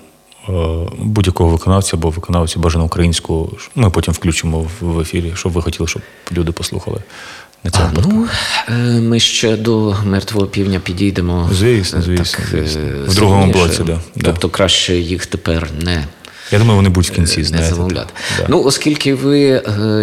Е, 0.49 0.53
Будь-якого 0.97 1.49
виконавця 1.49 1.97
або 1.97 2.09
виконавця 2.09 2.59
бажано 2.59 2.85
українську. 2.85 3.57
Ми 3.75 3.89
потім 3.89 4.13
включимо 4.13 4.67
в- 4.81 4.99
ефірі, 4.99 5.33
щоб 5.35 5.51
ви 5.51 5.61
хотіли, 5.61 5.87
щоб 5.87 6.01
люди 6.31 6.51
послухали 6.51 6.97
на 7.63 7.71
цьому 7.71 7.85
А, 7.97 8.01
ну, 8.07 8.27
е, 8.69 8.73
ми 9.01 9.19
ще 9.19 9.57
до 9.57 9.95
мертвого 10.05 10.47
півня 10.47 10.79
підійдемо. 10.79 11.49
Звісно, 11.53 11.99
е, 11.99 12.01
звісно, 12.01 12.39
е, 12.53 12.67
звісно. 12.67 12.81
В 13.07 13.15
другому 13.15 13.51
блоці, 13.53 13.83
да, 13.83 13.99
да. 14.15 14.21
Тобто 14.23 14.49
краще 14.49 14.95
їх 14.95 15.25
тепер 15.25 15.69
не 15.81 16.05
Я 16.51 16.59
думаю, 16.59 16.75
вони 16.75 16.89
будуть 16.89 17.11
в 17.11 17.15
кінці, 17.15 17.37
не 17.39 17.43
знаєте. 17.43 17.75
замовляти. 17.75 18.13
Да. 18.37 18.45
Ну, 18.49 18.63
оскільки 18.63 19.13
ви, 19.15 19.39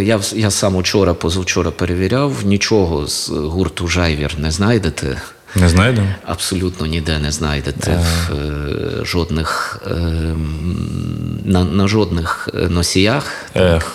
я, 0.04 0.20
я 0.34 0.50
сам 0.50 0.76
учора, 0.76 1.14
позавчора 1.14 1.70
перевіряв, 1.70 2.32
нічого 2.44 3.06
з 3.06 3.28
гурту 3.28 3.88
Жайвір 3.88 4.34
не 4.38 4.50
знайдете. 4.50 5.16
Не 5.54 5.68
знайдемо? 5.68 6.08
Абсолютно 6.26 6.86
ніде 6.86 7.18
не 7.18 7.32
знайдете 7.32 7.90
в 7.96 8.32
е, 8.32 9.04
жодних 9.04 9.80
е, 9.86 9.94
на, 11.44 11.64
на 11.64 11.88
жодних 11.88 12.48
е, 12.54 12.68
носіях. 12.68 13.46
Ех. 13.54 13.92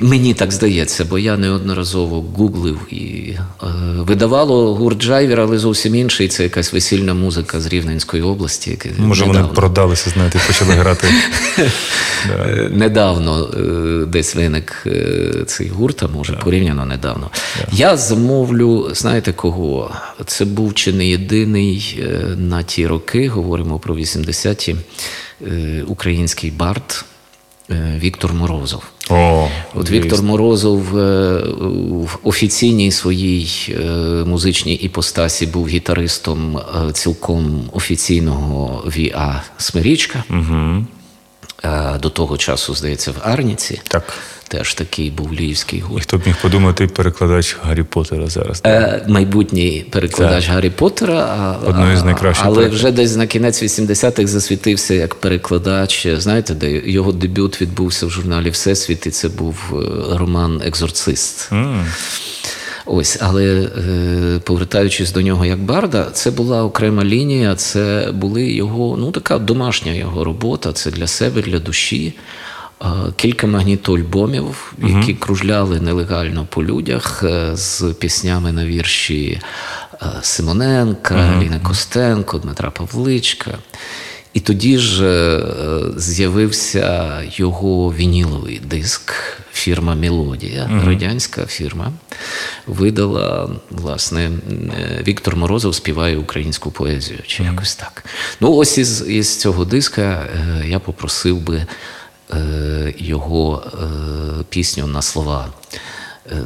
Мені 0.00 0.34
так 0.34 0.52
здається, 0.52 1.04
бо 1.04 1.18
я 1.18 1.36
неодноразово 1.36 2.20
гуглив 2.20 2.78
і 2.90 3.34
е, 3.62 3.66
видавало 3.96 4.74
гурт 4.74 5.02
Джайвір, 5.02 5.40
але 5.40 5.58
зовсім 5.58 5.94
інший. 5.94 6.28
Це 6.28 6.42
якась 6.42 6.72
весільна 6.72 7.14
музика 7.14 7.60
з 7.60 7.66
Рівненської 7.66 8.22
області. 8.22 8.78
Може, 8.98 9.24
вони 9.24 9.44
продалися, 9.54 10.10
знаєте, 10.10 10.40
і 10.44 10.46
почали 10.46 10.72
грати. 10.72 11.08
Е, 12.30 12.70
Недавно 12.72 13.44
е, 13.44 14.06
десь 14.06 14.34
виник 14.34 14.82
е, 14.86 15.44
цей 15.46 15.68
гурт, 15.68 16.02
а 16.02 16.08
може 16.08 16.32
порівняно 16.32 16.86
недавно. 16.86 17.30
Я 17.72 17.96
замовлю, 17.96 18.90
знаєте 18.94 19.32
кого? 19.32 19.90
Це 20.26 20.44
був 20.44 20.74
чи 20.74 20.92
не 20.92 21.06
єдиний 21.06 22.04
на 22.36 22.62
ті 22.62 22.86
роки, 22.86 23.28
говоримо 23.28 23.78
про 23.78 23.94
80-ті, 23.94 24.76
е, 25.46 25.82
український 25.86 26.50
бард 26.50 27.04
Віктор 27.70 28.34
Морозов. 28.34 28.82
О, 29.10 29.48
От 29.74 29.90
Віктор 29.90 30.22
Морозов 30.22 30.98
е, 30.98 31.38
в 31.90 32.18
офіційній 32.22 32.92
своїй 32.92 33.50
е, 33.68 33.84
музичній 34.26 34.74
іпостасі 34.74 35.46
був 35.46 35.68
гітаристом 35.68 36.56
е, 36.56 36.92
цілком 36.92 37.70
офіційного 37.72 38.84
ВІА 38.86 39.42
Смирічка. 39.58 40.24
Угу. 40.30 40.84
До 42.00 42.10
того 42.10 42.36
часу, 42.36 42.74
здається, 42.74 43.10
в 43.10 43.14
Арніці. 43.22 43.80
Так. 43.88 44.14
Теж 44.48 44.74
такий 44.74 45.10
був 45.10 45.34
львівський 45.34 45.84
І 45.96 46.00
хто 46.00 46.18
б 46.18 46.26
міг 46.26 46.36
подумати, 46.42 46.86
перекладач 46.86 47.56
Гаррі 47.62 47.82
Поттера 47.82 48.26
зараз. 48.26 48.60
Е, 48.66 49.04
майбутній 49.08 49.86
перекладач 49.90 50.48
Гаррі 50.48 50.70
Поттера, 50.70 51.56
Одної 51.66 51.96
з 51.96 52.04
найкращих 52.04 52.46
але 52.46 52.54
проєктів. 52.54 52.78
вже 52.78 52.90
десь 52.90 53.16
на 53.16 53.26
кінець 53.26 53.62
80-х 53.62 54.26
засвітився 54.26 54.94
як 54.94 55.14
перекладач. 55.14 56.06
Знаєте, 56.16 56.54
де 56.54 56.70
його 56.70 57.12
дебют 57.12 57.60
відбувся 57.60 58.06
в 58.06 58.10
журналі 58.10 58.50
Всесвіт, 58.50 59.06
і 59.06 59.10
це 59.10 59.28
був 59.28 59.56
е, 59.72 59.74
роман 60.18 60.62
Екзорцист. 60.64 61.52
М. 61.52 61.86
Ось, 62.90 63.18
але 63.20 63.44
е, 63.44 64.38
повертаючись 64.44 65.12
до 65.12 65.22
нього 65.22 65.44
як 65.44 65.58
барда, 65.58 66.06
це 66.12 66.30
була 66.30 66.64
окрема 66.64 67.04
лінія, 67.04 67.54
це 67.54 68.10
були 68.14 68.52
його, 68.52 68.96
ну 68.96 69.10
така 69.10 69.38
домашня 69.38 69.92
його 69.92 70.24
робота, 70.24 70.72
це 70.72 70.90
для 70.90 71.06
себе, 71.06 71.42
для 71.42 71.58
душі. 71.58 72.14
Кілька 73.16 73.46
магнітоальбомів, 73.46 74.74
які 74.88 75.14
кружляли 75.14 75.80
нелегально 75.80 76.46
по 76.50 76.64
людях 76.64 77.22
е, 77.24 77.56
з 77.56 77.82
піснями 78.00 78.52
на 78.52 78.66
вірші 78.66 79.40
е, 80.02 80.06
Симоненка, 80.22 81.40
Ліни 81.42 81.60
Костенко, 81.62 82.38
Дмитра 82.38 82.70
Павличка. 82.70 83.58
І 84.38 84.40
тоді 84.40 84.78
ж 84.78 85.04
е, 85.06 85.40
з'явився 85.96 87.22
його 87.32 87.92
вініловий 87.92 88.60
диск, 88.64 89.12
фірма 89.52 89.94
Мелодія, 89.94 90.70
радянська 90.84 91.46
фірма, 91.46 91.92
видала, 92.66 93.50
власне, 93.70 94.30
е, 94.30 95.02
Віктор 95.06 95.36
Морозов 95.36 95.74
співає 95.74 96.16
українську 96.16 96.70
поезію, 96.70 97.18
чи 97.26 97.42
якось 97.42 97.74
так. 97.74 98.04
Ну, 98.40 98.52
ось 98.52 98.78
із, 98.78 99.08
із 99.08 99.40
цього 99.40 99.64
диска 99.64 100.02
е, 100.02 100.68
я 100.68 100.78
попросив 100.78 101.40
би 101.40 101.66
його 102.98 103.62
пісню 104.48 104.86
на 104.86 105.02
слова 105.02 105.48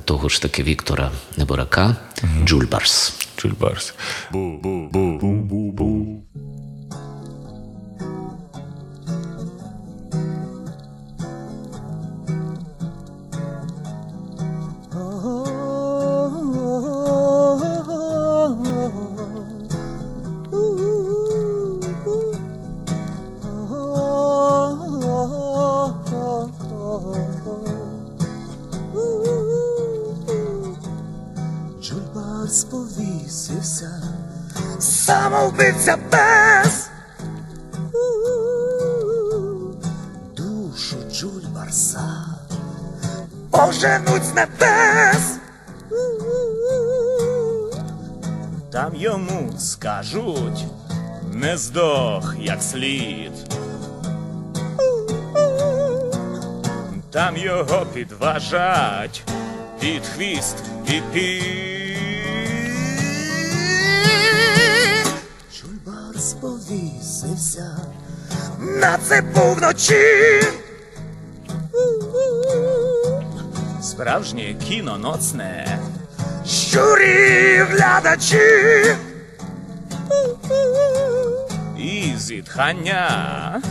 того 0.05 0.29
ж 0.29 0.43
таки 0.43 0.63
Віктора 0.63 1.11
Неборака 1.37 1.97
Джульбарс. 2.45 3.15
Чульбарс. 3.37 3.95
Бу-бу-бу-бу-бу-бу. 4.33 5.92
Йому 50.03 50.37
скажуть, 50.37 50.65
не 51.33 51.57
здох 51.57 52.35
як 52.41 52.63
слід. 52.63 53.33
Там 57.11 57.37
його 57.37 57.87
підважать 57.95 59.23
під 59.81 60.07
хвіст 60.07 60.57
і 60.87 61.03
під. 61.13 61.43
Чульбарс 65.61 66.33
повісився 66.33 67.77
на 68.59 68.99
цепу 68.99 69.41
вночі. 69.41 70.43
Справжнє 73.83 74.55
кіно 74.69 74.99
ноцне. 74.99 75.79
Щурі 76.47 77.57
глядачі. 77.71 78.97
Зітхання. 82.23 83.63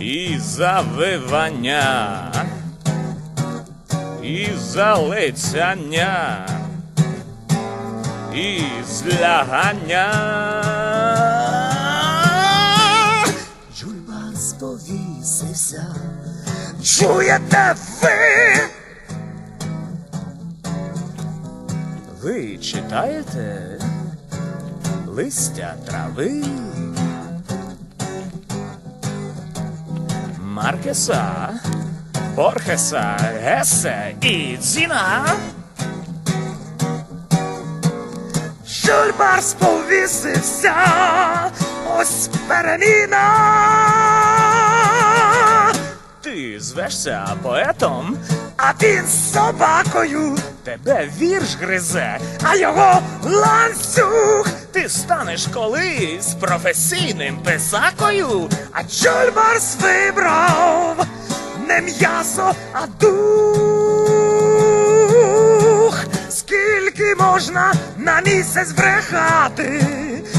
І 0.00 0.38
завивання. 0.38 1.82
І 4.22 4.48
залицяння. 4.58 6.46
І 8.34 8.60
злягання. 8.88 10.12
Джульбарс 13.76 14.52
повісився. 14.52 15.94
Чуєте 16.82 17.74
ви? 18.02 18.10
Ви 22.22 22.58
читаєте 22.58 23.75
листя 25.16 25.74
трави? 25.86 26.44
Маркеса, 30.40 31.50
Борхеса, 32.34 33.16
Гесе 33.42 34.14
і 34.20 34.56
Дзіна. 34.60 35.26
Шульбарс 38.68 39.52
повісився, 39.52 40.74
ось 41.98 42.28
переміна. 42.48 44.35
Звешся 46.58 47.36
поетом, 47.42 48.16
а 48.56 48.72
він 48.82 49.08
собакою. 49.32 50.38
Тебе 50.64 51.08
вірш 51.18 51.56
гризе, 51.60 52.18
а 52.42 52.56
його 52.56 53.02
ланцюг. 53.22 54.48
Ти 54.72 54.88
станеш 54.88 55.46
колись 55.46 56.34
професійним 56.40 57.38
писакою, 57.38 58.50
а 58.72 58.84
Чульбарс 58.84 59.76
вибрав 59.80 61.06
не 61.68 61.80
м'ясо, 61.80 62.54
а 62.72 62.86
дух. 63.00 63.16
Скільки 66.28 67.14
можна 67.18 67.74
на 67.96 68.20
місяць 68.20 68.72
брехати, 68.72 69.82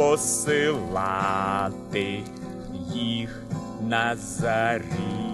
посилати 0.00 1.72
їх 2.94 3.42
на 3.88 4.16
заріз. 4.16 5.29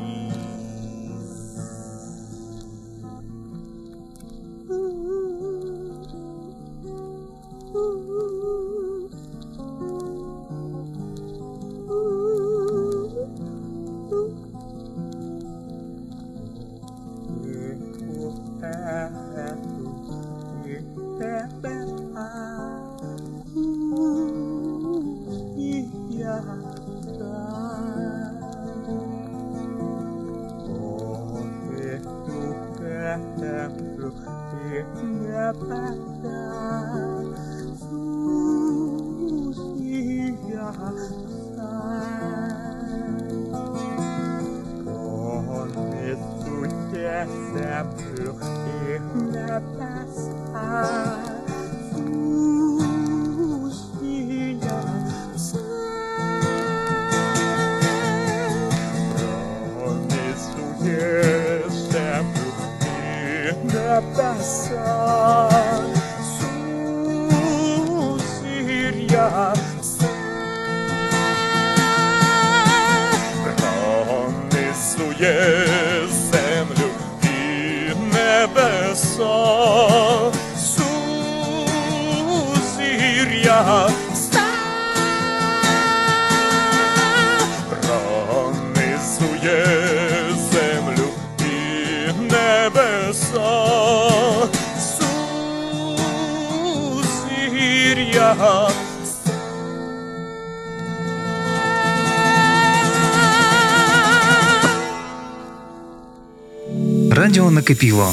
Радіо 107.27 107.51
накипіло. 107.51 108.12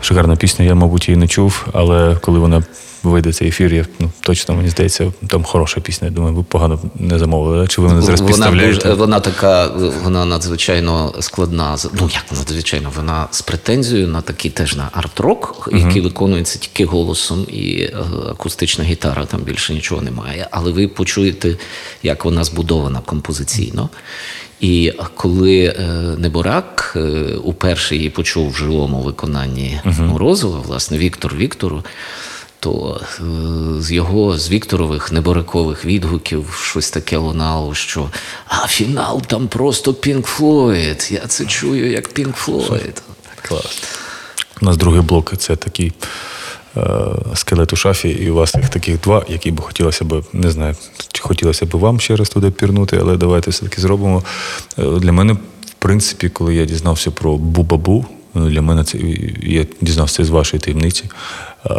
Шикарна 0.00 0.36
пісня, 0.36 0.64
я, 0.64 0.74
мабуть, 0.74 1.08
її 1.08 1.16
не 1.16 1.28
чув, 1.28 1.66
але 1.72 2.16
коли 2.20 2.38
вона 2.38 2.62
вийде 3.02 3.32
цей 3.32 3.48
ефір, 3.48 3.74
я 3.74 3.86
ну, 3.98 4.10
точно 4.20 4.54
мені 4.54 4.68
здається, 4.68 5.12
там 5.28 5.44
хороша 5.44 5.80
пісня. 5.80 6.08
Я 6.08 6.14
думаю, 6.14 6.34
ви 6.34 6.42
погано 6.42 6.80
не 6.94 7.18
замовили. 7.18 7.68
Чи 7.68 7.80
ви 7.80 7.88
мене 7.88 8.02
зараз 8.02 8.20
Вона, 8.20 8.32
підставляєте? 8.32 8.84
дуже, 8.84 8.94
вона 8.94 9.20
така, 9.20 9.66
вона 10.04 10.24
надзвичайно 10.24 11.14
складна. 11.20 11.76
Ну 11.92 12.10
як 12.14 12.24
надзвичайно, 12.32 12.92
вона 12.96 13.28
з 13.30 13.42
претензією 13.42 14.08
на 14.08 14.20
такий 14.20 14.50
теж 14.50 14.76
на 14.76 14.88
арт-рок, 14.92 15.68
який 15.72 16.02
виконується 16.02 16.58
тільки 16.58 16.84
голосом 16.84 17.46
і 17.48 17.80
е, 17.82 17.96
акустична 18.30 18.84
гітара, 18.84 19.24
там 19.24 19.40
більше 19.40 19.74
нічого 19.74 20.02
немає. 20.02 20.48
Але 20.50 20.72
ви 20.72 20.88
почуєте, 20.88 21.56
як 22.02 22.24
вона 22.24 22.44
збудована 22.44 23.00
композиційно. 23.00 23.88
І 24.60 24.92
коли 25.16 25.64
е, 25.64 25.82
Неборак 26.18 26.92
е, 26.96 27.00
уперше 27.42 27.96
її 27.96 28.10
почув 28.10 28.50
в 28.50 28.56
живому 28.56 29.00
виконанні 29.00 29.80
Морозова, 29.98 30.60
власне, 30.60 30.98
Віктор 30.98 31.34
Віктору, 31.36 31.84
то 32.60 33.00
е, 33.00 33.22
з 33.82 33.92
його 33.92 34.38
з 34.38 34.50
Вікторових 34.50 35.12
неборакових 35.12 35.84
відгуків 35.84 36.60
щось 36.62 36.90
таке 36.90 37.16
лунало, 37.16 37.74
що 37.74 38.10
а 38.46 38.66
фінал 38.66 39.22
там 39.22 39.48
просто 39.48 39.94
Пінк 39.94 40.26
Флойд. 40.26 41.08
Я 41.10 41.20
це 41.20 41.44
чую 41.44 41.90
як 41.90 42.08
Пінк 42.08 42.36
Флойд. 42.36 43.02
Клас. 43.42 43.82
У 44.62 44.64
нас 44.64 44.76
другий 44.76 45.00
блок 45.00 45.32
це 45.38 45.56
такий 45.56 45.92
скелет 47.34 47.72
у 47.72 47.76
шафі, 47.76 48.08
і 48.08 48.30
у 48.30 48.34
вас 48.34 48.54
їх 48.54 48.68
таких 48.68 49.00
два, 49.00 49.24
які 49.28 49.50
б 49.50 49.60
хотілося 49.60 50.04
б, 50.04 50.24
не 50.32 50.50
знаю, 50.50 50.74
чи 51.12 51.22
хотілося 51.22 51.66
б 51.66 51.70
вам 51.70 52.00
ще 52.00 52.16
раз 52.16 52.28
туди 52.28 52.50
пірнути, 52.50 52.98
але 53.00 53.16
давайте 53.16 53.50
все-таки 53.50 53.80
зробимо. 53.80 54.22
Е, 54.78 54.82
Для 54.82 55.12
мене, 55.12 55.32
в 55.32 55.74
принципі, 55.78 56.28
коли 56.28 56.54
я 56.54 56.64
дізнався 56.64 57.10
про 57.10 57.36
Бубабу, 57.36 58.06
ну, 58.34 58.50
для 58.50 58.62
мене 58.62 58.84
це 58.84 58.98
я 59.42 59.66
дізнався 59.80 60.24
з 60.24 60.30
вашої 60.30 60.60
таємниці. 60.60 61.04
Е, 61.66 61.70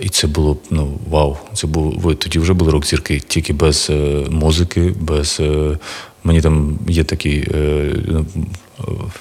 і 0.00 0.08
це 0.08 0.26
було 0.26 0.56
ну 0.70 0.98
вау. 1.10 1.36
Це 1.54 1.66
було 1.66 1.94
ви 1.96 2.14
тоді 2.14 2.38
вже 2.38 2.52
були 2.52 2.70
рок-зірки, 2.70 3.20
тільки 3.28 3.52
без 3.52 3.86
е, 3.90 4.24
музики, 4.30 4.94
без 5.00 5.36
е, 5.40 5.78
мені 6.24 6.40
там 6.40 6.78
є 6.88 7.04
такий. 7.04 7.48
Е, 7.54 7.92
ну, 8.06 8.26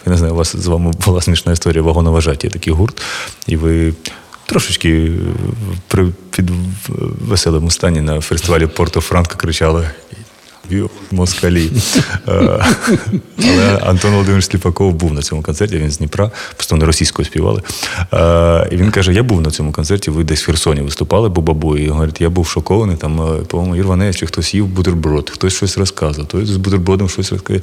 я 0.05 0.11
не 0.11 0.17
знаю, 0.17 0.33
у 0.33 0.37
вас 0.37 0.55
з 0.55 0.67
вами 0.67 0.93
була 1.05 1.21
смішна 1.21 1.51
історія 1.51 1.83
вагоноважаті, 1.83 2.49
такий 2.49 2.73
гурт, 2.73 3.01
і 3.47 3.57
ви 3.57 3.93
трошечки 4.45 4.89
е, 4.89 5.11
при, 5.87 6.07
під 6.29 6.51
веселому 7.27 7.71
стані 7.71 8.01
на 8.01 8.21
фестивалі 8.21 8.67
Порто 8.67 9.01
Франко 9.01 9.35
кричали. 9.37 9.89
«Віо, 10.71 10.89
Москалі. 11.11 11.71
Е, 12.27 12.65
Але 13.43 13.77
Антон 13.77 14.11
Володимирович 14.11 14.45
Сліпаков 14.45 14.93
був 14.93 15.13
на 15.13 15.21
цьому 15.21 15.41
концерті, 15.41 15.77
він 15.77 15.91
з 15.91 15.97
Дніпра, 15.97 16.31
просто 16.55 16.75
вони 16.75 16.85
російською 16.85 17.25
співали. 17.25 17.61
Е, 18.13 18.69
І 18.71 18.75
він 18.75 18.91
каже: 18.91 19.13
Я 19.13 19.23
був 19.23 19.41
на 19.41 19.51
цьому 19.51 19.71
концерті, 19.71 20.11
ви 20.11 20.23
десь 20.23 20.43
в 20.43 20.45
Херсоні 20.45 20.81
виступали, 20.81 21.29
Бубабу. 21.29 21.77
І 21.77 21.87
говорить, 21.87 22.21
я 22.21 22.29
був 22.29 22.47
шокований. 22.47 22.95
Там, 22.95 23.21
е, 23.21 23.37
по-моєму, 23.47 23.75
Ірванець, 23.75 24.15
чи 24.15 24.25
хтось 24.25 24.53
їв 24.53 24.67
бутерброд, 24.67 25.29
хтось 25.29 25.55
щось 25.55 25.77
розказував, 25.77 26.27
хтось 26.27 26.47
з 26.47 26.57
бутербродом 26.57 27.09
щось 27.09 27.31
розказує. 27.31 27.61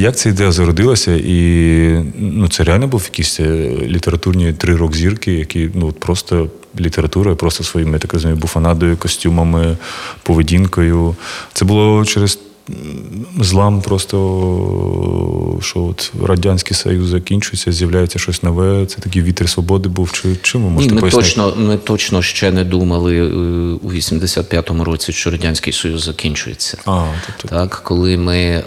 Як 0.00 0.16
ця 0.16 0.28
ідея 0.28 0.52
зародилася? 0.52 1.12
І 1.12 2.04
ну, 2.18 2.48
це 2.48 2.64
реально 2.64 2.86
був 2.86 3.02
якісь 3.04 3.40
літературні 3.80 4.52
три 4.52 4.76
рок-зірки, 4.76 5.32
які 5.32 5.70
ну, 5.74 5.92
просто 5.92 6.48
літературою, 6.80 7.36
просто 7.36 7.64
своїми, 7.64 7.92
я 7.92 7.98
так 7.98 8.12
розумію, 8.12 8.36
буфанадою, 8.36 8.96
костюмами, 8.96 9.76
поведінкою. 10.22 11.16
Це 11.52 11.64
було 11.64 12.04
через 12.04 12.38
злам, 13.40 13.82
просто 13.82 15.58
що 15.62 15.84
от 15.84 16.12
Радянський 16.22 16.76
Союз 16.76 17.08
закінчується, 17.08 17.72
з'являється 17.72 18.18
щось 18.18 18.42
нове. 18.42 18.86
Це 18.86 18.98
такий 18.98 19.22
вітер 19.22 19.48
свободи 19.48 19.88
був. 19.88 20.12
Чи 20.12 20.36
чим 20.42 20.62
ви 20.62 20.82
Ні, 20.82 20.88
ми 20.92 21.00
пояснити? 21.00 21.26
точно, 21.26 21.54
ми 21.56 21.76
точно 21.76 22.22
ще 22.22 22.50
не 22.50 22.64
думали 22.64 23.18
е, 23.18 23.32
у 23.82 23.90
85-му 23.90 24.84
році, 24.84 25.12
що 25.12 25.30
Радянський 25.30 25.72
Союз 25.72 26.02
закінчується. 26.02 26.78
А, 26.86 27.04
тобто, 27.26 27.56
Так, 27.56 27.80
коли 27.84 28.16
ми, 28.16 28.38
е, 28.38 28.64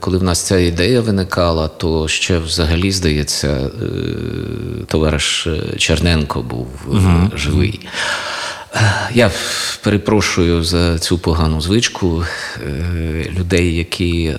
коли 0.00 0.18
в 0.18 0.22
нас 0.22 0.42
ця 0.42 0.58
ідея 0.58 1.00
виникала, 1.00 1.68
то 1.68 2.08
ще 2.08 2.38
взагалі, 2.38 2.92
здається, 2.92 3.48
е, 3.48 3.88
товариш 4.86 5.48
Черненко 5.76 6.42
був 6.42 6.68
е, 6.94 7.30
живий. 7.36 7.80
Я 9.14 9.30
перепрошую 9.82 10.64
за 10.64 10.98
цю 10.98 11.18
погану 11.18 11.60
звичку 11.60 12.24
е, 12.66 13.30
людей, 13.38 13.76
які 13.76 14.24
е, 14.24 14.38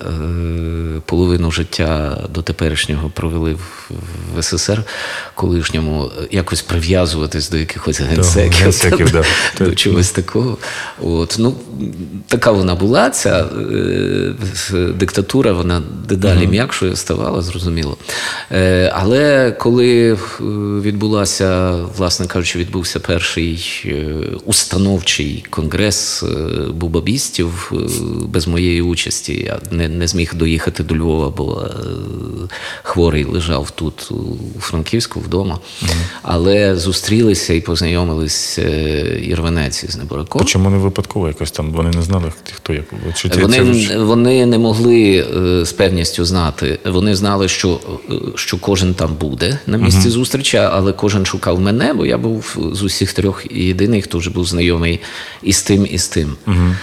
половину 1.06 1.50
життя 1.50 2.18
до 2.30 2.42
теперішнього 2.42 3.10
провели 3.10 3.54
в, 3.54 4.42
СССР 4.42 4.82
колишньому, 5.34 6.10
е, 6.22 6.28
якось 6.30 6.62
прив'язуватись 6.62 7.50
до 7.50 7.56
якихось 7.56 8.00
генсеків, 8.00 8.62
генсеків, 8.62 9.10
да. 9.12 9.24
до 9.64 9.74
чогось 9.74 10.10
такого. 10.10 10.58
От, 11.02 11.36
ну, 11.38 11.54
така 12.28 12.50
вона 12.50 12.74
була, 12.74 13.10
ця 13.10 13.46
диктатура, 14.94 15.52
вона 15.52 15.82
дедалі 16.08 16.46
м'якшою 16.46 16.96
ставала, 16.96 17.42
зрозуміло. 17.42 17.96
Але 18.92 19.52
коли 19.58 20.18
відбулася, 20.82 21.72
власне 21.96 22.26
кажучи, 22.26 22.58
відбувся 22.58 23.00
перший 23.00 23.56
установчий 24.44 25.44
конгрес 25.50 26.22
е, 26.22 26.26
бубабістів 26.72 27.72
е, 27.72 27.76
без 28.28 28.46
моєї 28.46 28.82
участі, 28.82 29.32
я 29.46 29.58
не, 29.70 29.88
не 29.88 30.06
зміг 30.06 30.34
доїхати 30.34 30.82
до 30.82 30.96
Львова, 30.96 31.30
бо 31.30 31.62
е, 31.62 31.68
хворий 32.82 33.24
лежав 33.24 33.70
тут 33.70 34.10
у 34.10 34.60
Франківську 34.60 35.20
вдома. 35.20 35.58
Але 36.22 36.76
зустрілися 36.76 37.54
і 37.54 37.60
познайомились 37.60 38.58
е, 38.58 39.20
Ірванець 39.24 39.90
з 39.90 39.96
Небораком. 39.96 40.44
Чому 40.44 40.70
не 40.70 40.78
випадково 40.78 41.28
якось 41.28 41.50
там? 41.50 41.72
Вони 41.72 41.90
не 41.90 42.02
знали, 42.02 42.32
хто 42.54 42.72
як. 42.72 42.84
Чи 43.16 43.28
Вони, 43.28 43.86
це 43.86 43.98
вони 43.98 44.46
не 44.46 44.58
могли 44.58 45.26
з 45.64 45.72
певністю 45.72 46.24
знати. 46.24 46.78
Вони 46.84 47.16
знали, 47.16 47.48
що, 47.48 47.80
що 48.34 48.58
кожен 48.58 48.94
там 48.94 49.14
буде 49.14 49.58
на 49.66 49.78
місці 49.78 50.10
зустрічі, 50.10 50.56
але 50.56 50.92
кожен 50.92 51.26
шукав 51.26 51.60
мене, 51.60 51.94
бо 51.94 52.06
я 52.06 52.18
був 52.18 52.56
з 52.72 52.82
усіх 52.82 53.12
трьох 53.12 53.46
єдиний, 53.50 54.02
хто 54.02 54.13
вже 54.18 54.30
був 54.30 54.46
знайомий 54.46 55.00
і 55.42 55.52
з 55.52 55.62
тим, 55.62 55.86
і 55.90 55.98
з 55.98 56.08
тим. 56.08 56.36
Угу. 56.46 56.74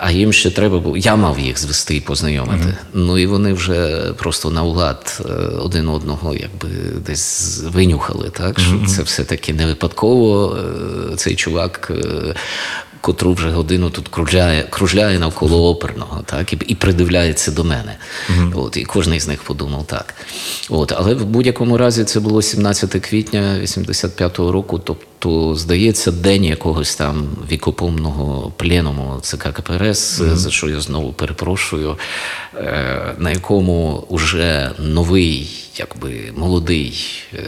А 0.00 0.10
їм 0.10 0.32
ще 0.32 0.50
треба 0.50 0.78
було. 0.78 0.96
Я 0.96 1.16
мав 1.16 1.38
їх 1.38 1.58
звести 1.58 1.96
і 1.96 2.00
познайомити. 2.00 2.76
Ну 2.94 3.18
і 3.18 3.26
вони 3.26 3.52
вже 3.52 4.12
просто 4.18 4.50
наугад 4.50 5.22
е, 5.30 5.32
один 5.58 5.88
одного 5.88 6.34
якби 6.34 6.68
десь 7.06 7.62
винюхали, 7.72 8.30
так? 8.30 8.60
Що 8.60 8.86
це 8.86 9.02
все-таки 9.02 9.52
не 9.52 9.66
випадково. 9.66 10.56
е, 11.12 11.16
Цей 11.16 11.34
чувак. 11.36 11.92
Котру 13.04 13.32
вже 13.32 13.50
годину 13.50 13.90
тут 13.90 14.08
кружляє, 14.08 14.62
кружляє 14.70 15.18
навколо 15.18 15.70
оперного, 15.70 16.22
так, 16.26 16.52
і, 16.52 16.58
і 16.66 16.74
придивляється 16.74 17.50
до 17.50 17.64
мене. 17.64 17.96
От, 18.54 18.76
і 18.76 18.84
кожен 18.84 19.20
з 19.20 19.28
них 19.28 19.42
подумав 19.42 19.86
так. 19.86 20.14
От, 20.68 20.92
але 20.96 21.14
в 21.14 21.24
будь-якому 21.24 21.78
разі 21.78 22.04
це 22.04 22.20
було 22.20 22.42
17 22.42 22.90
квітня 22.90 23.58
85-го 23.62 24.52
року, 24.52 24.78
тобто, 24.84 25.54
здається, 25.54 26.12
день 26.12 26.44
якогось 26.44 26.96
там 26.96 27.28
вікопомного 27.52 28.52
пленуму 28.56 29.18
ЦК 29.22 29.42
КПРС, 29.52 30.20
за 30.20 30.50
що 30.50 30.68
я 30.68 30.80
знову 30.80 31.12
перепрошую, 31.12 31.98
е, 32.56 33.14
на 33.18 33.30
якому 33.30 34.06
вже 34.10 34.70
новий, 34.78 35.50
якби 35.76 36.32
молодий 36.36 37.00
е, 37.34 37.38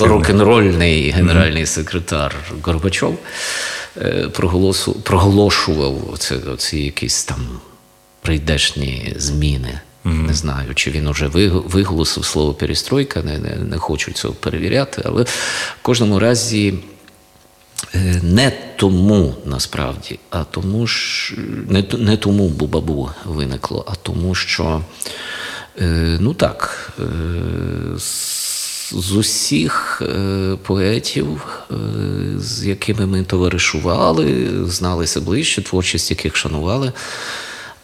рок-н-рольний 0.00 1.10
генеральний 1.10 1.66
секретар 1.66 2.34
Горбачов 2.62 3.18
проголошував 5.02 6.10
оце, 6.12 6.36
оці 6.36 6.78
якісь 6.78 7.24
там 7.24 7.60
прийдешні 8.22 9.14
зміни 9.16 9.80
Не 10.04 10.34
знаю, 10.34 10.74
чи 10.74 10.90
він 10.90 11.08
уже 11.08 11.26
виголосив 11.26 12.24
слово 12.24 12.54
перестройка, 12.54 13.22
не, 13.22 13.38
не, 13.38 13.56
не 13.56 13.78
хочу 13.78 14.12
цього 14.12 14.34
перевіряти, 14.34 15.02
але 15.04 15.22
в 15.22 15.28
кожному 15.82 16.18
разі. 16.18 16.74
Е, 17.94 18.20
Не 18.22 18.52
тому 18.76 19.34
насправді, 19.46 20.18
а 20.30 20.44
тому 20.44 20.86
ж 20.86 21.34
не, 21.68 21.84
не 21.98 22.16
тому 22.16 22.48
Бубабу 22.48 23.10
виникло, 23.24 23.84
а 23.88 23.94
тому, 23.94 24.34
що 24.34 24.82
е, 25.80 26.18
ну 26.20 26.34
так, 26.34 26.92
е, 26.98 27.04
з 28.92 29.12
усіх 29.12 30.02
е, 30.02 30.56
поетів, 30.62 31.46
е, 31.70 31.74
з 32.38 32.64
якими 32.66 33.06
ми 33.06 33.22
товаришували, 33.24 34.50
зналися 34.66 35.20
ближче, 35.20 35.62
творчість 35.62 36.10
яких 36.10 36.36
шанували. 36.36 36.92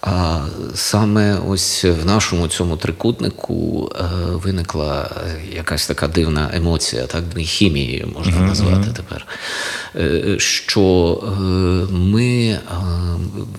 А 0.02 0.46
саме 0.74 1.38
ось 1.48 1.84
в 1.84 2.06
нашому 2.06 2.48
цьому 2.48 2.76
трикутнику 2.76 3.90
е, 3.94 4.04
виникла 4.26 5.10
е, 5.26 5.56
якась 5.56 5.86
така 5.86 6.08
дивна 6.08 6.50
емоція, 6.54 7.06
так 7.06 7.24
хімією 7.38 8.12
можна 8.16 8.40
назвати 8.40 8.90
тепер. 8.96 9.26
Е, 9.96 10.38
Що 10.38 11.18
ми 11.90 12.58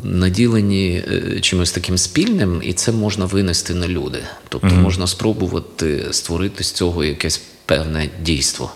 наділені 0.04 1.04
чимось 1.42 1.72
таким 1.72 1.98
спільним, 1.98 2.62
і 2.64 2.74
це 2.74 2.92
можна 2.92 3.26
винести 3.26 3.74
на 3.74 3.88
люди. 3.88 4.20
Тобто 4.50 4.68
можна 4.68 5.08
спробувати 5.08 6.08
створити 6.12 6.64
з 6.64 6.72
цього 6.72 7.04
якесь 7.04 7.42
певне 7.66 8.10
дійство. 8.22 8.72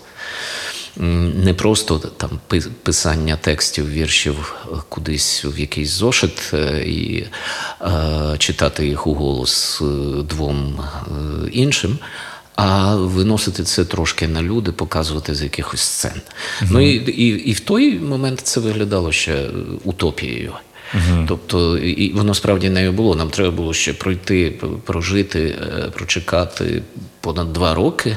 Не 0.98 1.54
просто 1.54 1.98
там 1.98 2.30
пи- 2.46 2.70
писання 2.82 3.36
текстів, 3.36 3.90
віршів 3.90 4.54
е, 4.64 4.76
кудись 4.88 5.44
в 5.44 5.58
якийсь 5.58 5.90
зошит 5.90 6.50
е, 6.54 6.84
і 6.86 7.26
е, 7.82 8.34
читати 8.38 8.86
їх 8.86 9.06
у 9.06 9.14
голос 9.14 9.82
двом 10.24 10.80
іншим, 11.52 11.98
а 12.56 12.94
виносити 12.96 13.62
це 13.62 13.84
трошки 13.84 14.28
на 14.28 14.42
люди, 14.42 14.72
показувати 14.72 15.34
з 15.34 15.42
якихось 15.42 15.80
сцен. 15.80 16.20
Ну 16.70 16.80
і, 16.80 16.94
і, 16.94 17.26
і 17.26 17.52
в 17.52 17.60
той 17.60 17.98
момент 17.98 18.40
це 18.40 18.60
виглядало 18.60 19.12
ще 19.12 19.32
е, 19.32 19.50
утопією. 20.94 21.26
Тобто, 21.28 21.78
і 21.78 22.12
воно 22.12 22.34
справді 22.34 22.70
нею 22.70 22.92
було. 22.92 23.14
Нам 23.14 23.30
треба 23.30 23.50
було 23.50 23.74
ще 23.74 23.92
пройти, 23.92 24.54
прожити, 24.84 25.56
е, 25.62 25.90
прочекати 25.94 26.82
понад 27.20 27.52
два 27.52 27.74
роки. 27.74 28.16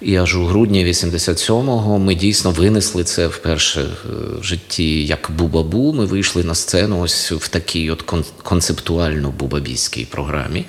І 0.00 0.16
аж 0.16 0.36
у 0.36 0.44
грудні 0.44 0.84
87-го 0.84 1.98
ми 1.98 2.14
дійсно 2.14 2.50
винесли 2.50 3.04
це 3.04 3.26
вперше 3.26 3.80
е, 3.80 3.86
в 4.40 4.44
житті 4.44 5.04
як 5.04 5.30
Бубабу. 5.38 5.92
Ми 5.92 6.04
вийшли 6.04 6.44
на 6.44 6.54
сцену 6.54 7.00
ось 7.00 7.32
в 7.32 7.48
такій 7.48 7.90
от 7.90 8.02
концептуально 8.42 9.30
бубабійській 9.30 10.04
програмі. 10.04 10.64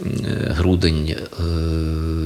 Е, 0.00 0.54
Грудень 0.56 1.16
е, 1.40 1.42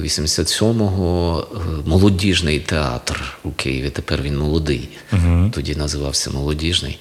87-го 0.03 1.47
е, 1.55 1.57
молодіжний 1.85 2.59
театр 2.59 3.37
у 3.43 3.51
Києві. 3.51 3.89
Тепер 3.89 4.21
він 4.21 4.37
молодий. 4.37 4.89
Тоді 5.51 5.75
називався 5.75 6.31
молодіжний. 6.31 6.99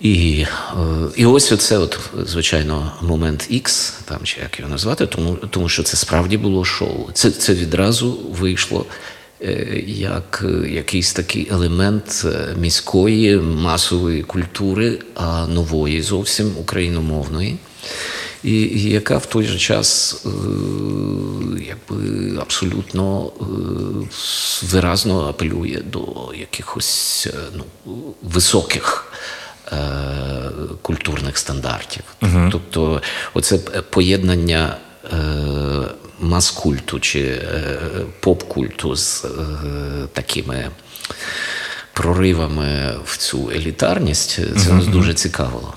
І, 0.00 0.44
е, 0.72 0.76
і 1.16 1.26
ось 1.26 1.52
оце, 1.52 1.78
от, 1.78 1.98
звичайно, 2.24 2.92
момент 3.02 3.48
X, 3.52 3.92
там 4.04 4.18
чи 4.22 4.40
як 4.40 4.58
його 4.58 4.70
назвати, 4.70 5.06
тому, 5.06 5.36
тому 5.50 5.68
що 5.68 5.82
це 5.82 5.96
справді 5.96 6.36
було 6.36 6.64
шоу. 6.64 7.10
Це, 7.12 7.30
це 7.30 7.54
відразу 7.54 8.18
вийшло 8.30 8.86
е, 9.42 9.82
як 9.86 10.44
е, 10.48 10.68
якийсь 10.70 11.12
такий 11.12 11.48
елемент 11.50 12.26
міської 12.58 13.36
масової 13.36 14.22
культури, 14.22 14.98
а 15.14 15.46
нової 15.46 16.02
зовсім 16.02 16.52
україномовної. 16.58 17.58
І, 18.44 18.52
і 18.52 18.90
яка 18.90 19.18
в 19.18 19.26
той 19.26 19.44
же 19.44 19.58
час 19.58 20.22
якби 21.68 22.36
абсолютно 22.40 23.32
виразно 24.62 25.28
апелює 25.28 25.82
до 25.92 26.32
якихось 26.38 27.28
ну, 27.56 27.64
високих 28.22 29.08
культурних 30.82 31.38
стандартів. 31.38 32.02
Тобто, 32.52 33.02
оце 33.34 33.58
поєднання 33.90 34.76
е, 35.12 35.16
мас-культу 36.20 37.00
чи 37.00 37.20
е, 37.20 37.78
поп-культу 38.20 38.96
з 38.96 39.24
е, 39.24 39.28
такими 40.12 40.70
проривами 41.92 42.94
в 43.04 43.16
цю 43.16 43.50
елітарність, 43.50 44.40
це 44.58 44.72
нас 44.72 44.86
дуже 44.86 45.14
цікавило. 45.14 45.74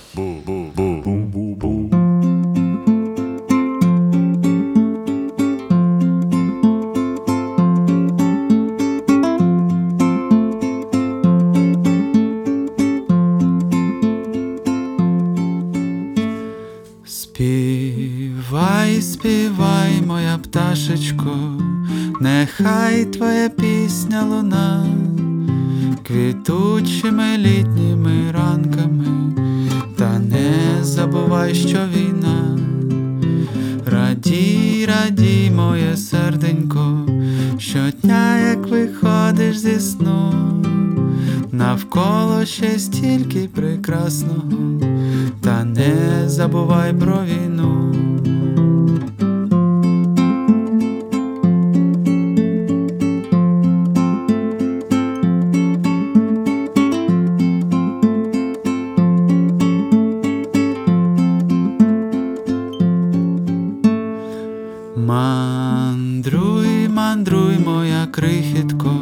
Мандруй, 67.21 67.57
моя 67.65 68.07
крихітко, 68.11 68.95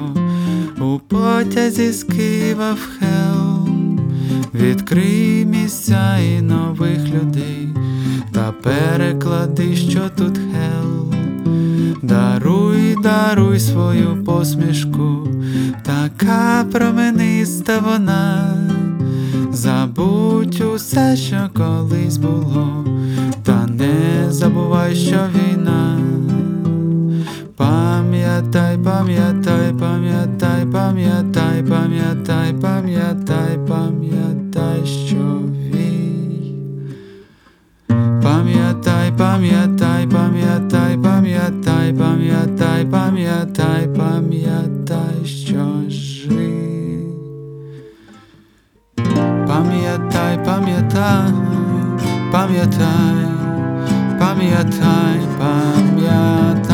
у 0.81 0.99
потязі 0.99 1.91
з 1.91 2.03
Києва 2.03 2.71
в 2.73 2.79
Хелм, 2.99 3.99
відкрий 4.53 5.45
місця 5.45 6.17
і 6.17 6.41
нових 6.41 6.99
людей, 6.99 7.69
та 8.31 8.51
переклади, 8.51 9.75
що 9.75 10.01
тут 10.17 10.37
хел. 10.37 11.13
Даруй, 12.01 12.95
даруй 13.03 13.59
свою 13.59 14.23
посмішку, 14.25 15.27
така 15.83 16.65
промениста 16.71 17.79
вона. 17.79 18.57
Забудь 19.51 20.61
усе, 20.75 21.17
що 21.17 21.49
колись 21.53 22.17
було, 22.17 22.85
та 23.43 23.67
не 23.67 24.31
забувай, 24.31 24.95
що 24.95 25.17
війна. 25.35 25.99
Пам'ятай, 28.29 28.77
пам'ятай, 28.77 29.73
пам'ятай, 29.73 30.65
пам'ятай, 30.71 31.63
пам'ятай, 31.63 32.53
пам'ятай, 32.61 33.57
пам'ятай, 33.67 34.85
що 34.85 35.41
вій. 35.73 36.53
Пам'ятай, 38.23 39.11
пам'ятай, 39.17 40.07
пам'ятай, 40.07 40.97
пам'ятай, 40.97 41.93
пам'ятай, 41.93 42.85
пам'ятай, 42.85 43.87
пам'ятай, 43.97 45.25
що 45.25 45.65
жив. 45.89 47.09
Пам'ятай, 49.47 50.39
пам'ятай, 50.45 51.33
пам'ятай, 52.31 53.25
пам'ятай, 54.19 55.19
пам'ятай. 55.39 56.68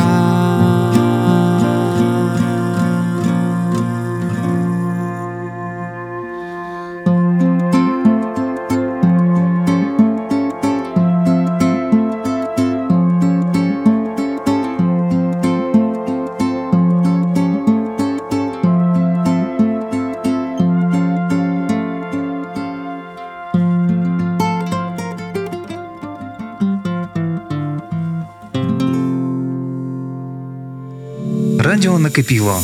Радіо 31.86 31.98
накипіло. 31.98 32.60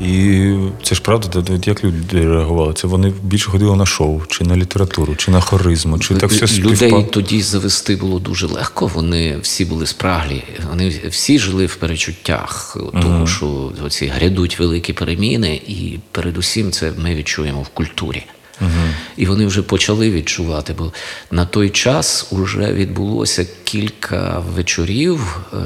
І 0.00 0.54
це 0.82 0.94
ж 0.94 1.02
правда, 1.02 1.42
як 1.66 1.84
люди 1.84 2.28
реагували? 2.28 2.72
Це 2.74 2.86
вони 2.86 3.12
більше 3.22 3.50
ходили 3.50 3.76
на 3.76 3.86
шоу, 3.86 4.22
чи 4.28 4.44
на 4.44 4.56
літературу, 4.56 5.16
чи 5.16 5.30
на 5.30 5.40
харизму, 5.40 5.98
чи 5.98 6.14
так 6.14 6.30
все 6.30 6.60
Людей 6.60 7.06
тоді 7.10 7.42
завести 7.42 7.96
було 7.96 8.18
дуже 8.18 8.46
легко. 8.46 8.86
Вони 8.86 9.38
всі 9.38 9.64
були 9.64 9.86
спраглі. 9.86 10.44
Вони 10.68 10.88
всі 11.10 11.38
жили 11.38 11.66
в 11.66 11.76
перечуттях, 11.76 12.76
тому 13.02 13.26
що 13.26 13.72
оці 13.84 14.06
грядуть 14.06 14.58
великі 14.58 14.92
переміни, 14.92 15.60
і 15.66 15.98
передусім 16.12 16.72
це 16.72 16.92
ми 16.98 17.14
відчуємо 17.14 17.62
в 17.62 17.68
культурі. 17.68 18.24
І 19.16 19.26
вони 19.26 19.46
вже 19.46 19.62
почали 19.62 20.10
відчувати, 20.10 20.74
бо 20.78 20.92
на 21.30 21.44
той 21.46 21.70
час 21.70 22.26
вже 22.32 22.72
відбулося 22.72 23.46
кілька 23.64 24.42
вечорів. 24.54 25.40
е, 25.52 25.56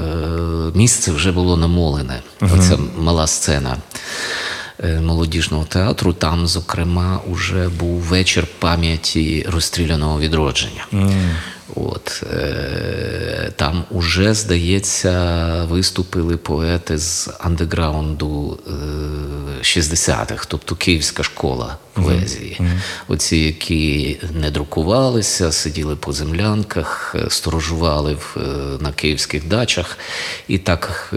Місце 0.75 1.13
вже 1.13 1.33
було 1.33 1.57
намолене. 1.57 2.21
Оця 2.41 2.79
мала 2.99 3.27
сцена 3.27 3.77
е, 4.85 5.01
молодіжного 5.01 5.65
театру. 5.65 6.13
Там, 6.13 6.47
зокрема, 6.47 7.21
уже 7.31 7.69
був 7.69 8.01
вечір 8.01 8.47
пам'яті 8.59 9.47
розстріляного 9.49 10.21
відродження. 10.21 10.87
От, 11.75 12.23
е, 12.33 13.53
там 13.57 13.85
уже, 13.91 14.35
здається, 14.35 15.65
виступили 15.65 16.37
поети 16.37 16.99
з 16.99 17.31
андеграунду 17.41 18.59
е, 18.67 18.73
60-х, 19.63 20.47
тобто 20.49 20.77
Київська 20.77 21.23
школа 21.23 21.77
поезії. 21.93 22.61
Оці, 23.09 23.37
які 23.37 24.17
не 24.33 24.51
друкувалися, 24.51 25.53
сиділи 25.53 25.97
по 25.97 26.13
землянках, 26.13 27.15
е, 27.19 27.31
сторожували 27.31 28.15
в, 28.15 28.37
е, 28.37 28.83
на 28.83 28.93
київських 28.93 29.49
дачах 29.49 29.99
і 30.49 30.59
так 30.59 31.11
е, 31.13 31.17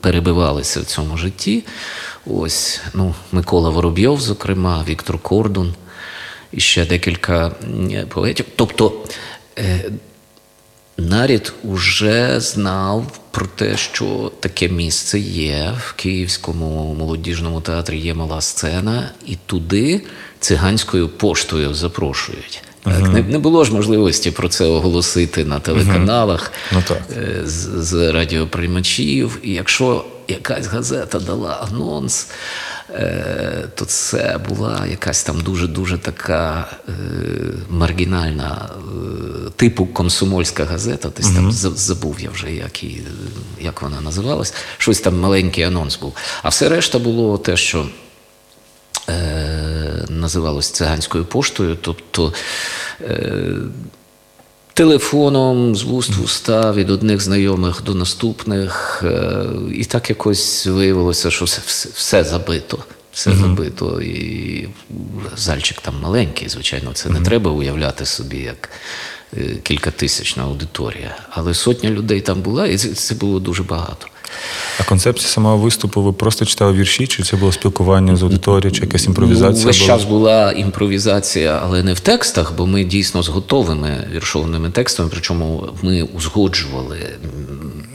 перебивалися 0.00 0.80
в 0.80 0.84
цьому 0.84 1.16
житті. 1.16 1.64
Ось, 2.26 2.80
ну, 2.94 3.14
Микола 3.32 3.70
Воробйов, 3.70 4.20
зокрема, 4.20 4.84
Віктор 4.88 5.18
Кордун 5.18 5.74
і 6.52 6.60
ще 6.60 6.86
декілька 6.86 7.52
поетів. 8.08 8.46
Тобто 8.56 8.92
е, 9.58 9.84
нарід 10.98 11.52
уже 11.64 12.40
знав 12.40 13.18
про 13.30 13.46
те, 13.46 13.76
що 13.76 14.32
таке 14.40 14.68
місце 14.68 15.18
є 15.20 15.74
в 15.86 15.92
Київському 15.92 16.94
молодіжному 16.94 17.60
театрі 17.60 17.98
є 17.98 18.14
мала 18.14 18.40
сцена, 18.40 19.10
і 19.26 19.36
туди 19.46 20.00
циганською 20.40 21.08
поштою 21.08 21.74
запрошують. 21.74 22.62
Так, 22.82 23.00
не, 23.12 23.22
не 23.22 23.38
було 23.38 23.64
ж 23.64 23.72
можливості 23.72 24.30
про 24.30 24.48
це 24.48 24.64
оголосити 24.64 25.44
на 25.44 25.60
телеканалах 25.60 26.52
Ну, 26.72 26.82
так. 26.88 27.02
е, 27.16 27.40
з, 27.44 27.68
з 27.84 28.12
радіоприймачів. 28.12 29.38
І 29.42 29.50
якщо 29.52 30.04
якась 30.28 30.66
газета 30.66 31.18
дала 31.18 31.68
анонс, 31.70 32.28
то 33.74 33.84
це 33.84 34.40
була 34.48 34.86
якась 34.86 35.22
там 35.22 35.40
дуже-дуже 35.40 35.98
така 35.98 36.66
е, 36.88 36.92
маргінальна, 37.68 38.70
е, 39.46 39.50
типу 39.56 39.86
комсомольська 39.86 40.64
газета. 40.64 41.10
Десь 41.16 41.30
там 41.30 41.52
забув 41.52 42.20
я 42.20 42.30
вже, 42.30 42.52
як, 42.54 42.84
і, 42.84 43.02
як 43.60 43.82
вона 43.82 44.00
називалась. 44.00 44.54
Щось 44.78 45.00
там 45.00 45.20
маленький 45.20 45.64
анонс 45.64 45.98
був. 45.98 46.14
А 46.42 46.48
все 46.48 46.68
решта 46.68 46.98
було 46.98 47.38
те, 47.38 47.56
що 47.56 47.88
е, 49.08 50.04
називалось 50.08 50.70
циганською 50.70 51.24
поштою, 51.24 51.78
тобто 51.80 52.32
е, 53.00 53.54
телефоном 54.74 55.76
з 55.76 55.82
вуст 55.82 56.14
в 56.14 56.24
уста 56.24 56.72
від 56.72 56.90
одних 56.90 57.20
знайомих 57.20 57.82
до 57.82 57.94
наступних. 57.94 59.02
Е, 59.06 59.44
і 59.74 59.84
так 59.84 60.10
якось 60.10 60.66
виявилося, 60.66 61.30
що 61.30 61.44
все, 61.44 61.62
все, 61.66 61.88
все 61.94 62.24
забито. 62.24 62.78
Все 63.12 63.32
забито, 63.36 64.00
і 64.00 64.68
зальчик 65.36 65.80
там 65.80 65.94
маленький, 66.02 66.48
звичайно, 66.48 66.92
це 66.92 67.08
не 67.08 67.20
треба 67.20 67.50
уявляти 67.50 68.06
собі 68.06 68.38
як 68.38 68.70
е, 69.36 69.56
кількатисячна 69.62 70.42
аудиторія. 70.42 71.16
Але 71.30 71.54
сотня 71.54 71.90
людей 71.90 72.20
там 72.20 72.42
була, 72.42 72.66
і 72.66 72.78
це 72.78 73.14
було 73.14 73.40
дуже 73.40 73.62
багато. 73.62 74.06
А 74.80 74.82
концепція 74.84 75.28
самого 75.28 75.56
виступу, 75.56 76.02
ви 76.02 76.12
просто 76.12 76.44
читали 76.44 76.72
вірші, 76.72 77.06
чи 77.06 77.22
це 77.22 77.36
було 77.36 77.52
спілкування 77.52 78.16
з 78.16 78.22
аудиторією, 78.22 78.72
чи 78.72 78.80
якась 78.84 79.06
імпровізація? 79.06 79.60
Ну, 79.60 79.66
весь 79.66 79.78
була? 79.78 79.86
час 79.98 80.04
була 80.04 80.52
імпровізація, 80.52 81.60
але 81.64 81.82
не 81.82 81.92
в 81.92 82.00
текстах, 82.00 82.52
бо 82.56 82.66
ми 82.66 82.84
дійсно 82.84 83.22
з 83.22 83.28
готовими 83.28 84.08
віршованими 84.14 84.70
текстами, 84.70 85.08
причому 85.12 85.68
ми 85.82 86.02
узгоджували 86.02 86.98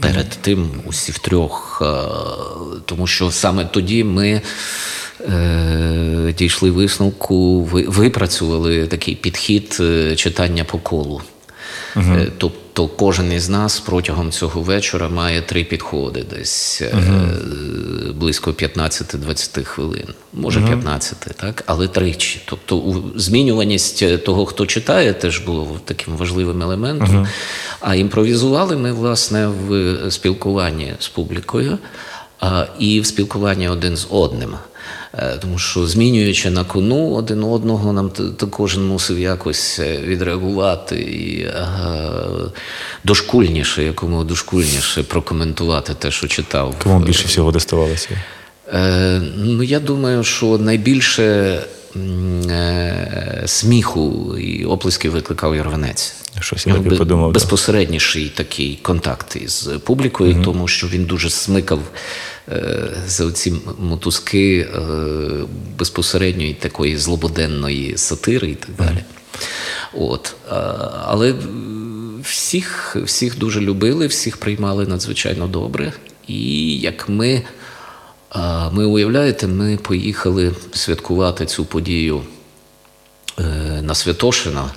перед 0.02 0.30
тим 0.30 0.70
усі 0.86 1.12
втрьох, 1.12 1.82
е, 1.86 1.94
тому 2.86 3.08
що 3.08 3.32
саме 3.32 3.66
тоді 3.66 4.04
ми. 4.04 4.42
е, 5.30 6.34
Дійшли 6.38 6.72
висновку, 6.72 7.64
випрацювали 7.64 8.88
такий 8.88 9.16
підхід 9.16 9.78
е, 9.80 10.16
читання 10.16 10.64
по 10.64 10.78
колу. 10.78 11.22
Е, 11.98 12.28
Тобто 12.38 12.58
кожен 12.88 13.34
із 13.34 13.49
нас 13.49 13.80
протягом 13.80 14.32
цього 14.32 14.61
вечора 14.61 15.09
має 15.09 15.41
три 15.41 15.63
підходи, 15.63 16.25
десь 16.30 16.82
е, 16.82 16.93
близько 18.15 18.51
15-20 18.51 19.63
хвилин, 19.63 20.07
може 20.34 20.61
15, 20.61 21.17
так, 21.19 21.63
але 21.65 21.88
тричі. 21.88 22.41
Тобто 22.45 23.03
змінюваність 23.15 24.03
е, 24.03 24.17
того, 24.17 24.45
хто 24.45 24.65
читає, 24.65 25.13
теж 25.13 25.39
було 25.39 25.80
таким 25.86 26.15
важливим 26.15 26.61
елементом. 26.61 27.28
А 27.80 27.95
імпровізували 27.95 28.78
ми, 28.78 28.91
власне, 28.91 29.47
в 29.47 29.97
спілкуванні 30.11 30.93
з 30.99 31.07
публікою 31.07 31.78
і 32.80 33.00
в 33.02 33.06
спілкуванні 33.06 33.70
один 33.70 33.98
з 33.98 34.08
одним. 34.10 34.56
Е, 35.14 35.38
Тому 35.42 35.60
що 35.60 35.88
змінюючи 35.88 36.50
на 36.50 36.64
кону 36.64 37.10
один 37.14 37.44
одного, 37.44 37.94
нам 37.94 38.12
кожен 38.50 38.88
мусив 38.88 39.20
якось 39.20 39.80
е, 39.80 39.98
відреагувати 39.98 40.96
і 40.96 41.42
е, 41.42 41.68
дошкульніше, 43.04 43.84
якому 43.84 44.24
дошкульніше 44.24 45.04
прокоментувати 45.04 45.94
те, 45.94 46.12
що 46.12 46.28
читав. 46.28 46.76
Кому 46.84 47.00
більше 47.00 47.28
всього 47.28 47.52
доставалося? 47.52 48.10
Ну, 49.36 49.64
я 49.64 49.80
думаю, 49.80 50.24
що 50.24 50.58
найбільше 50.58 51.60
сміху 53.45 54.38
і 54.38 54.66
оплесків 54.66 55.12
викликав 55.12 55.56
Ярванець. 55.56 56.14
Щось 56.39 56.68
я 56.68 56.74
Ну, 56.74 56.78
таки 56.84 56.89
бе- 56.89 56.95
да. 58.30 58.36
Такий 58.36 58.80
контакт 58.82 59.36
із 59.36 59.70
публікою, 59.84 60.41
тому 60.43 60.68
що 60.68 60.88
він 60.88 61.06
дуже 61.06 61.30
смикав 61.30 61.80
е, 62.50 62.89
за 63.08 63.32
ці 63.32 63.54
мотузки 63.80 64.60
е, 64.60 64.80
безпосередньої 65.80 66.54
такої 66.54 66.98
злободенної 66.98 67.98
сатири 67.98 68.50
і 68.50 68.56
так 68.56 68.70
далі. 68.78 69.04
От. 69.93 70.36
А, 70.50 70.56
але 71.06 71.36
всіх, 72.24 72.95
всіх 73.06 73.38
дуже 73.38 73.62
любили, 73.62 74.08
всіх 74.08 74.38
приймали 74.38 74.86
надзвичайно 74.86 75.48
добре. 75.48 75.93
І 76.28 76.80
як 76.80 77.10
ми, 77.10 77.41
а, 78.30 78.69
ми 78.69 78.86
уявляєте, 78.86 79.47
ми 79.47 79.78
поїхали 79.78 80.55
святкувати 80.73 81.45
цю 81.45 81.65
подію 81.65 82.21
е, 83.39 83.43
на 83.82 83.95
Святошина. 83.95 84.69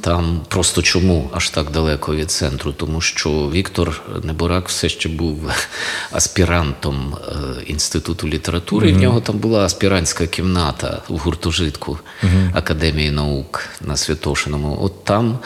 Там 0.00 0.40
просто 0.48 0.82
чому 0.82 1.30
аж 1.32 1.50
так 1.50 1.70
далеко 1.70 2.14
від 2.14 2.30
центру? 2.30 2.72
Тому 2.72 3.00
що 3.00 3.30
Віктор 3.30 4.02
Неборак 4.22 4.68
все 4.68 4.88
ще 4.88 5.08
був 5.08 5.50
аспірантом 6.12 7.14
е, 7.14 7.32
інституту 7.66 8.28
літератури. 8.28 8.90
І 8.90 8.92
в 8.92 8.98
нього 8.98 9.20
там 9.20 9.38
була 9.38 9.64
аспірантська 9.64 10.26
кімната 10.26 11.02
в 11.08 11.18
гуртожитку 11.18 11.98
Академії 12.52 13.10
наук 13.10 13.68
на 13.80 13.96
Святошиному. 13.96 14.78
От 14.82 15.04
там 15.04 15.38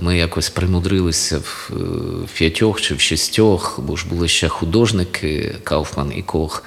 ми 0.00 0.18
якось 0.18 0.50
примудрилися 0.50 1.38
в, 1.38 1.70
е, 1.72 2.28
п'ятьох 2.34 2.80
чи 2.80 2.94
в 2.94 3.00
шістьох, 3.00 3.80
бо 3.82 3.96
ж 3.96 4.06
були 4.08 4.28
ще 4.28 4.48
художники 4.48 5.56
Кауфман 5.64 6.12
і 6.16 6.22
Кох, 6.22 6.64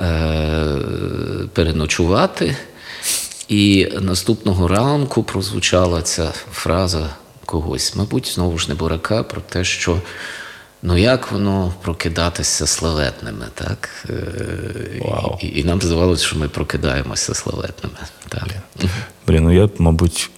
е, 0.00 0.76
переночувати. 1.52 2.56
І 3.48 3.88
наступного 4.00 4.68
ранку 4.68 5.22
прозвучала 5.22 6.02
ця 6.02 6.32
фраза 6.52 7.08
когось, 7.44 7.96
мабуть, 7.96 8.32
знову 8.34 8.58
ж 8.58 8.68
не 8.68 8.74
Бурака, 8.74 9.22
про 9.22 9.40
те, 9.40 9.64
що 9.64 10.00
ну 10.82 10.96
як 10.96 11.32
воно 11.32 11.74
прокидатися 11.82 12.66
славетними, 12.66 13.46
так? 13.54 13.88
Е, 14.10 15.00
Вау. 15.00 15.38
І, 15.40 15.60
і 15.60 15.64
нам 15.64 15.82
здавалося, 15.82 16.26
що 16.26 16.38
ми 16.38 16.48
прокидаємося 16.48 17.34
славетними. 17.34 17.98
Так. 18.28 18.48
Блін, 19.26 19.42
ну 19.42 19.52
я, 19.52 19.68
мабуть, 19.78 20.30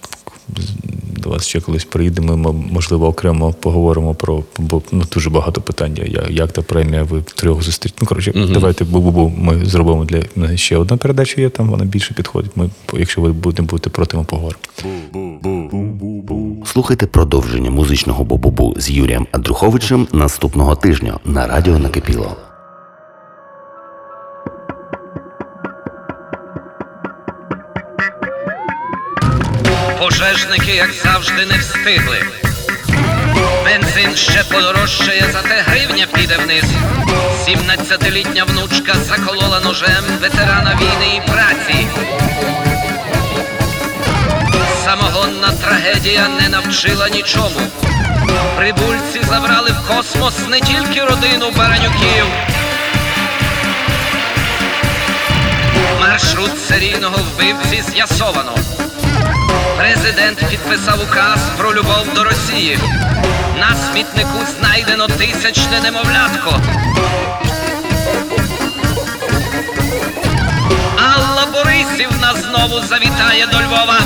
до 1.17 1.29
вас 1.29 1.47
ще 1.47 1.61
колись 1.61 1.85
приїдемо, 1.85 2.37
ми, 2.37 2.51
можливо, 2.51 3.07
окремо 3.07 3.53
поговоримо 3.53 4.13
про, 4.15 4.43
бо 4.59 4.81
ну, 4.91 5.03
дуже 5.13 5.29
багато 5.29 5.61
питань. 5.61 5.97
Я- 6.05 6.27
Як 6.29 6.51
та 6.51 6.61
премія, 6.61 7.03
ви 7.03 7.21
трьох 7.21 7.63
зустріч. 7.63 7.93
Ну, 8.01 8.07
коротше, 8.07 8.31
давайте 8.53 8.83
бу-бу-бу. 8.85 9.33
Ми 9.37 9.65
зробимо 9.65 10.05
для 10.05 10.21
мене 10.35 10.57
ще 10.57 10.77
одна 10.77 10.97
передача 10.97 11.41
є, 11.41 11.49
там 11.49 11.69
вона 11.69 11.85
більше 11.85 12.13
підходить. 12.13 12.51
Ми, 12.55 12.69
якщо 12.93 13.21
ви 13.21 13.31
будете, 13.33 13.61
будете 13.61 13.89
проти, 13.89 14.17
ми 14.17 14.23
поговоримо. 14.23 14.59
Слухайте 16.65 17.05
продовження 17.07 17.71
музичного 17.71 18.23
бобобу 18.23 18.73
з 18.77 18.89
Юрієм 18.89 19.27
Андруховичем 19.31 20.07
наступного 20.13 20.75
тижня 20.75 21.19
на 21.25 21.47
радіо 21.47 21.79
Накипіло. 21.79 22.35
Пожежники, 30.13 30.71
як 30.71 30.93
завжди, 30.93 31.45
не 31.45 31.57
встигли. 31.57 32.25
Бензин 33.63 34.15
ще 34.15 34.43
подорожчає, 34.43 35.25
зате 35.33 35.63
гривня 35.67 36.07
піде 36.13 36.37
вниз. 36.37 36.63
17-літня 37.47 38.43
внучка 38.43 38.93
заколола 38.93 39.59
ножем 39.59 40.03
ветерана 40.21 40.79
війни 40.81 41.15
і 41.15 41.31
праці. 41.31 41.87
Самогонна 44.85 45.51
трагедія 45.51 46.27
не 46.41 46.49
навчила 46.49 47.09
нічому. 47.09 47.59
Прибульці 48.57 49.21
забрали 49.29 49.71
в 49.71 49.87
космос 49.87 50.47
не 50.49 50.59
тільки 50.59 51.03
родину 51.03 51.51
баранюків. 51.57 52.25
Маршрут 55.99 56.59
серійного 56.67 57.17
вбивці 57.17 57.83
з'ясовано. 57.91 58.55
Президент 59.77 60.49
підписав 60.49 61.03
указ 61.03 61.39
про 61.57 61.73
любов 61.73 62.13
до 62.15 62.23
Росії. 62.23 62.79
На 63.59 63.75
смітнику 63.75 64.39
знайдено 64.59 65.07
тисячне 65.07 65.81
немовлятко. 65.81 66.61
Алла 70.97 71.45
Борисівна 71.53 72.33
знову 72.33 72.79
завітає 72.79 73.47
до 73.47 73.57
Львова. 73.57 73.99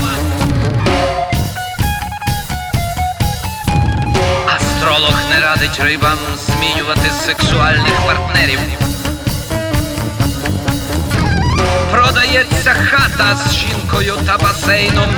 Астролог 4.55 5.15
не 5.30 5.39
радить 5.39 5.80
рибам 5.80 6.18
змінювати 6.47 7.09
сексуальних 7.26 7.93
партнерів. 8.05 8.59
Продається 12.68 12.97
хата 12.97 13.38
з 13.38 13.53
жінкою 13.53 14.13
та 14.26 14.38
басейном. 14.38 15.09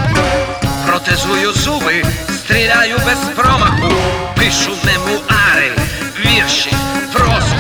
Протезую 0.88 1.54
зуби, 1.54 2.04
стріляю 2.30 2.98
без 3.06 3.18
промаху, 3.36 3.94
пишу 4.36 4.72
мемуари, 4.86 5.72
вірші, 6.26 6.74
прозу, 7.14 7.56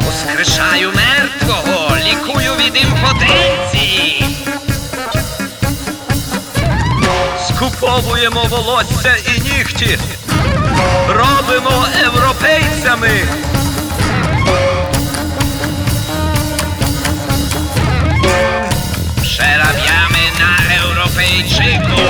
воскрешаю 0.00 0.92
мертвого, 0.94 1.96
лікую 1.96 2.50
від 2.54 2.82
імпотенції. 2.82 4.24
Скуповуємо 7.48 8.44
волосся 8.50 9.16
і 9.36 9.40
нігті, 9.40 9.98
робимо 11.08 11.86
європейцями. 12.02 13.10
Europejczyku. 21.40 22.00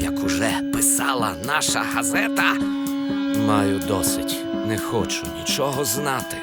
Як 0.00 0.24
уже 0.24 0.50
писала 0.72 1.34
наша 1.44 1.82
газета, 1.94 2.54
маю 3.46 3.78
досить, 3.78 4.44
не 4.66 4.78
хочу 4.78 5.26
нічого 5.38 5.84
знати. 5.84 6.36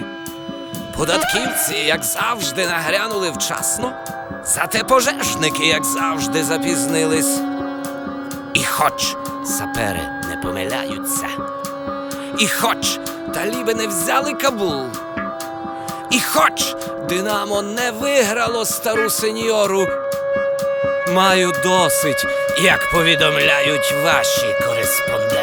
Податківці, 0.97 1.75
як 1.86 2.03
завжди, 2.03 2.67
нагрянули 2.67 3.31
вчасно, 3.31 3.93
зате 4.45 4.84
пожежники, 4.84 5.67
як 5.67 5.84
завжди, 5.86 6.43
запізнились. 6.43 7.39
І 8.53 8.63
хоч 8.63 9.15
сапери 9.45 10.01
не 10.29 10.38
помиляються, 10.43 11.27
і 12.39 12.47
хоч 12.47 12.99
таліби 13.34 13.73
не 13.73 13.88
взяли 13.88 14.34
Кабул. 14.34 14.86
І 16.14 16.20
хоч 16.20 16.76
Динамо 17.09 17.61
не 17.61 17.91
виграло 17.91 18.66
стару 18.66 19.09
сеньору, 19.09 19.88
маю 21.07 21.53
досить, 21.64 22.26
як 22.64 22.91
повідомляють 22.91 23.93
ваші 24.03 24.55
кореспонденти. 24.68 25.42